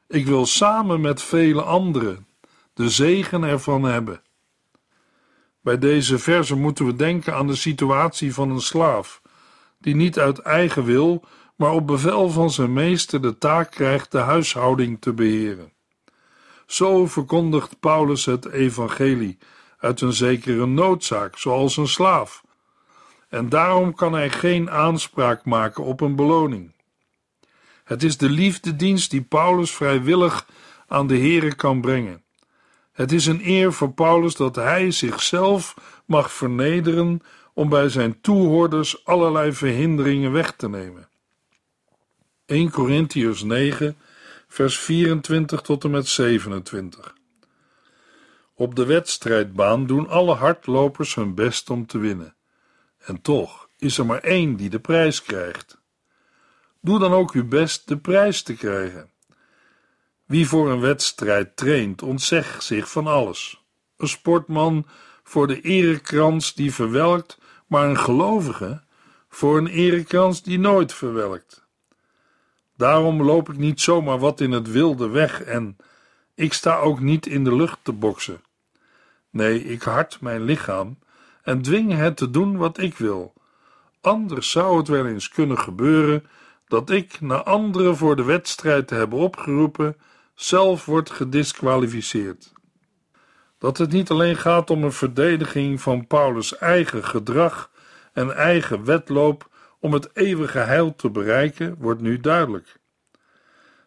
Ik 0.07 0.25
wil 0.25 0.45
samen 0.45 1.01
met 1.01 1.21
vele 1.21 1.61
anderen 1.61 2.27
de 2.73 2.89
zegen 2.89 3.43
ervan 3.43 3.83
hebben. 3.83 4.21
Bij 5.61 5.77
deze 5.77 6.19
verse 6.19 6.55
moeten 6.55 6.85
we 6.85 6.95
denken 6.95 7.35
aan 7.35 7.47
de 7.47 7.55
situatie 7.55 8.33
van 8.33 8.49
een 8.49 8.61
slaaf, 8.61 9.21
die 9.79 9.95
niet 9.95 10.19
uit 10.19 10.39
eigen 10.39 10.83
wil, 10.83 11.23
maar 11.59 11.71
op 11.71 11.87
bevel 11.87 12.29
van 12.29 12.51
zijn 12.51 12.73
meester 12.73 13.21
de 13.21 13.37
taak 13.37 13.71
krijgt 13.71 14.11
de 14.11 14.17
huishouding 14.17 15.01
te 15.01 15.13
beheren. 15.13 15.71
Zo 16.65 17.07
verkondigt 17.07 17.79
Paulus 17.79 18.25
het 18.25 18.45
evangelie 18.45 19.37
uit 19.77 20.01
een 20.01 20.13
zekere 20.13 20.65
noodzaak, 20.65 21.37
zoals 21.37 21.77
een 21.77 21.87
slaaf. 21.87 22.43
En 23.29 23.49
daarom 23.49 23.95
kan 23.95 24.13
hij 24.13 24.29
geen 24.29 24.69
aanspraak 24.69 25.45
maken 25.45 25.83
op 25.83 26.01
een 26.01 26.15
beloning. 26.15 26.71
Het 27.83 28.03
is 28.03 28.17
de 28.17 28.29
liefdedienst 28.29 29.11
die 29.11 29.21
Paulus 29.21 29.71
vrijwillig 29.71 30.47
aan 30.87 31.07
de 31.07 31.17
Here 31.17 31.55
kan 31.55 31.81
brengen. 31.81 32.23
Het 32.91 33.11
is 33.11 33.25
een 33.25 33.41
eer 33.43 33.73
voor 33.73 33.91
Paulus 33.91 34.35
dat 34.35 34.55
hij 34.55 34.91
zichzelf 34.91 35.73
mag 36.05 36.31
vernederen 36.31 37.21
om 37.53 37.69
bij 37.69 37.89
zijn 37.89 38.21
toehoorders 38.21 39.05
allerlei 39.05 39.53
verhinderingen 39.53 40.31
weg 40.31 40.51
te 40.51 40.69
nemen. 40.69 41.08
1 42.49 42.71
Corinthians 42.71 43.43
9, 43.43 43.97
vers 44.47 44.77
24 44.79 45.61
tot 45.61 45.83
en 45.83 45.91
met 45.91 46.07
27. 46.07 47.13
Op 48.53 48.75
de 48.75 48.85
wedstrijdbaan 48.85 49.85
doen 49.85 50.07
alle 50.07 50.35
hardlopers 50.35 51.15
hun 51.15 51.35
best 51.35 51.69
om 51.69 51.85
te 51.85 51.97
winnen. 51.97 52.35
En 52.97 53.21
toch 53.21 53.69
is 53.77 53.97
er 53.97 54.05
maar 54.05 54.19
één 54.19 54.55
die 54.55 54.69
de 54.69 54.79
prijs 54.79 55.21
krijgt. 55.21 55.77
Doe 56.81 56.99
dan 56.99 57.13
ook 57.13 57.31
uw 57.31 57.47
best 57.47 57.87
de 57.87 57.97
prijs 57.97 58.41
te 58.41 58.53
krijgen. 58.53 59.11
Wie 60.25 60.47
voor 60.47 60.69
een 60.71 60.79
wedstrijd 60.79 61.55
traint, 61.55 62.01
ontzegt 62.01 62.63
zich 62.63 62.91
van 62.91 63.07
alles. 63.07 63.63
Een 63.97 64.07
sportman 64.07 64.87
voor 65.23 65.47
de 65.47 65.61
erekrans 65.61 66.53
die 66.53 66.73
verwelkt, 66.73 67.37
maar 67.67 67.89
een 67.89 67.99
gelovige 67.99 68.83
voor 69.29 69.57
een 69.57 69.67
erekrans 69.67 70.43
die 70.43 70.59
nooit 70.59 70.93
verwelkt. 70.93 71.67
Daarom 72.79 73.23
loop 73.23 73.49
ik 73.49 73.57
niet 73.57 73.81
zomaar 73.81 74.19
wat 74.19 74.41
in 74.41 74.51
het 74.51 74.71
wilde 74.71 75.07
weg 75.07 75.43
en 75.43 75.77
ik 76.35 76.53
sta 76.53 76.77
ook 76.77 76.99
niet 76.99 77.25
in 77.25 77.43
de 77.43 77.55
lucht 77.55 77.79
te 77.81 77.91
boksen. 77.91 78.41
Nee, 79.29 79.63
ik 79.63 79.81
hart 79.81 80.21
mijn 80.21 80.41
lichaam 80.41 80.97
en 81.43 81.61
dwing 81.61 81.93
het 81.93 82.17
te 82.17 82.29
doen 82.29 82.57
wat 82.57 82.77
ik 82.77 82.97
wil. 82.97 83.33
Anders 84.01 84.51
zou 84.51 84.77
het 84.77 84.87
wel 84.87 85.05
eens 85.05 85.29
kunnen 85.29 85.59
gebeuren 85.59 86.25
dat 86.67 86.89
ik, 86.89 87.21
na 87.21 87.43
anderen 87.43 87.97
voor 87.97 88.15
de 88.15 88.23
wedstrijd 88.23 88.87
te 88.87 88.95
hebben 88.95 89.19
opgeroepen, 89.19 89.97
zelf 90.35 90.85
wordt 90.85 91.11
gedisqualificeerd. 91.11 92.53
Dat 93.57 93.77
het 93.77 93.91
niet 93.91 94.09
alleen 94.09 94.35
gaat 94.35 94.69
om 94.69 94.83
een 94.83 94.91
verdediging 94.91 95.81
van 95.81 96.07
Paulus' 96.07 96.57
eigen 96.57 97.03
gedrag 97.03 97.71
en 98.13 98.35
eigen 98.35 98.83
wedloop 98.83 99.48
om 99.79 99.93
het 99.93 100.09
eeuwige 100.13 100.59
heil 100.59 100.95
te 100.95 101.09
bereiken, 101.09 101.75
wordt 101.77 102.01
nu 102.01 102.19
duidelijk. 102.19 102.79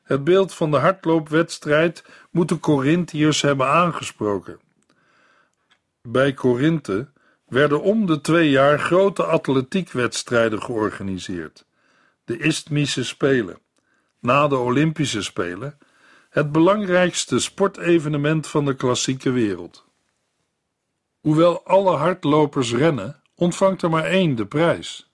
Het 0.02 0.24
beeld 0.24 0.54
van 0.54 0.70
de 0.70 0.76
hardloopwedstrijd 0.76 2.04
moet 2.30 2.48
de 2.48 2.58
Corinthiërs 2.58 3.42
hebben 3.42 3.66
aangesproken. 3.66 4.60
Bij 6.02 6.32
Korinthe 6.32 7.08
werden 7.46 7.82
om 7.82 8.06
de 8.06 8.20
twee 8.20 8.50
jaar 8.50 8.78
grote 8.78 9.24
atletiekwedstrijden 9.24 10.62
georganiseerd. 10.62 11.64
De 12.24 12.38
Isthmische 12.38 13.04
Spelen, 13.04 13.58
na 14.18 14.48
de 14.48 14.56
Olympische 14.56 15.22
Spelen, 15.22 15.78
het 16.30 16.52
belangrijkste 16.52 17.38
sportevenement 17.38 18.46
van 18.46 18.64
de 18.64 18.74
klassieke 18.74 19.30
wereld. 19.30 19.84
Hoewel 21.20 21.64
alle 21.64 21.96
hardlopers 21.96 22.72
rennen, 22.72 23.22
ontvangt 23.34 23.82
er 23.82 23.90
maar 23.90 24.04
één 24.04 24.34
de 24.34 24.46
prijs. 24.46 25.11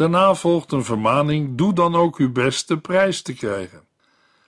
Daarna 0.00 0.34
volgt 0.34 0.72
een 0.72 0.84
vermaning: 0.84 1.56
doe 1.56 1.72
dan 1.72 1.94
ook 1.94 2.16
uw 2.16 2.32
best 2.32 2.68
de 2.68 2.78
prijs 2.78 3.22
te 3.22 3.34
krijgen. 3.34 3.82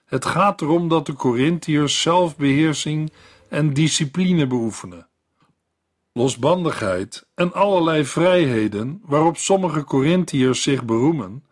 Het 0.04 0.24
gaat 0.24 0.60
erom 0.60 0.88
dat 0.88 1.06
de 1.06 1.12
Corinthiërs 1.12 2.00
zelfbeheersing 2.00 3.12
en 3.48 3.72
discipline 3.72 4.46
beoefenen. 4.46 5.08
Losbandigheid 6.12 7.26
en 7.34 7.52
allerlei 7.52 8.04
vrijheden 8.04 9.00
waarop 9.04 9.36
sommige 9.36 9.84
Corinthiërs 9.84 10.62
zich 10.62 10.84
beroemen, 10.84 11.44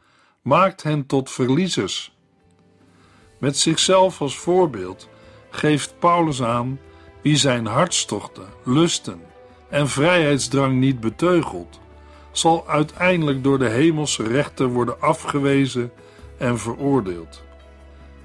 maakt 0.42 0.82
hen 0.82 1.06
tot 1.06 1.30
verliezers. 1.30 2.16
Met 3.38 3.56
zichzelf 3.56 4.20
als 4.20 4.38
voorbeeld 4.38 5.08
geeft 5.50 5.98
Paulus 5.98 6.42
aan 6.42 6.80
wie 7.22 7.36
zijn 7.36 7.66
hartstochten, 7.66 8.48
lusten 8.64 9.20
en 9.68 9.88
vrijheidsdrang 9.88 10.78
niet 10.78 11.00
beteugelt, 11.00 11.80
zal 12.32 12.68
uiteindelijk 12.68 13.44
door 13.44 13.58
de 13.58 13.68
hemelse 13.68 14.22
rechter 14.22 14.66
worden 14.66 15.00
afgewezen 15.00 15.92
en 16.36 16.58
veroordeeld. 16.58 17.42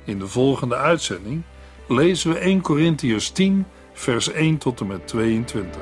In 0.03 0.19
de 0.19 0.27
volgende 0.27 0.75
uitzending 0.75 1.41
lezen 1.87 2.31
we 2.31 2.37
1 2.37 2.61
Corinthiërs 2.61 3.29
10, 3.29 3.65
vers 3.93 4.31
1 4.31 4.57
tot 4.57 4.79
en 4.79 4.87
met 4.87 5.07
22. 5.07 5.81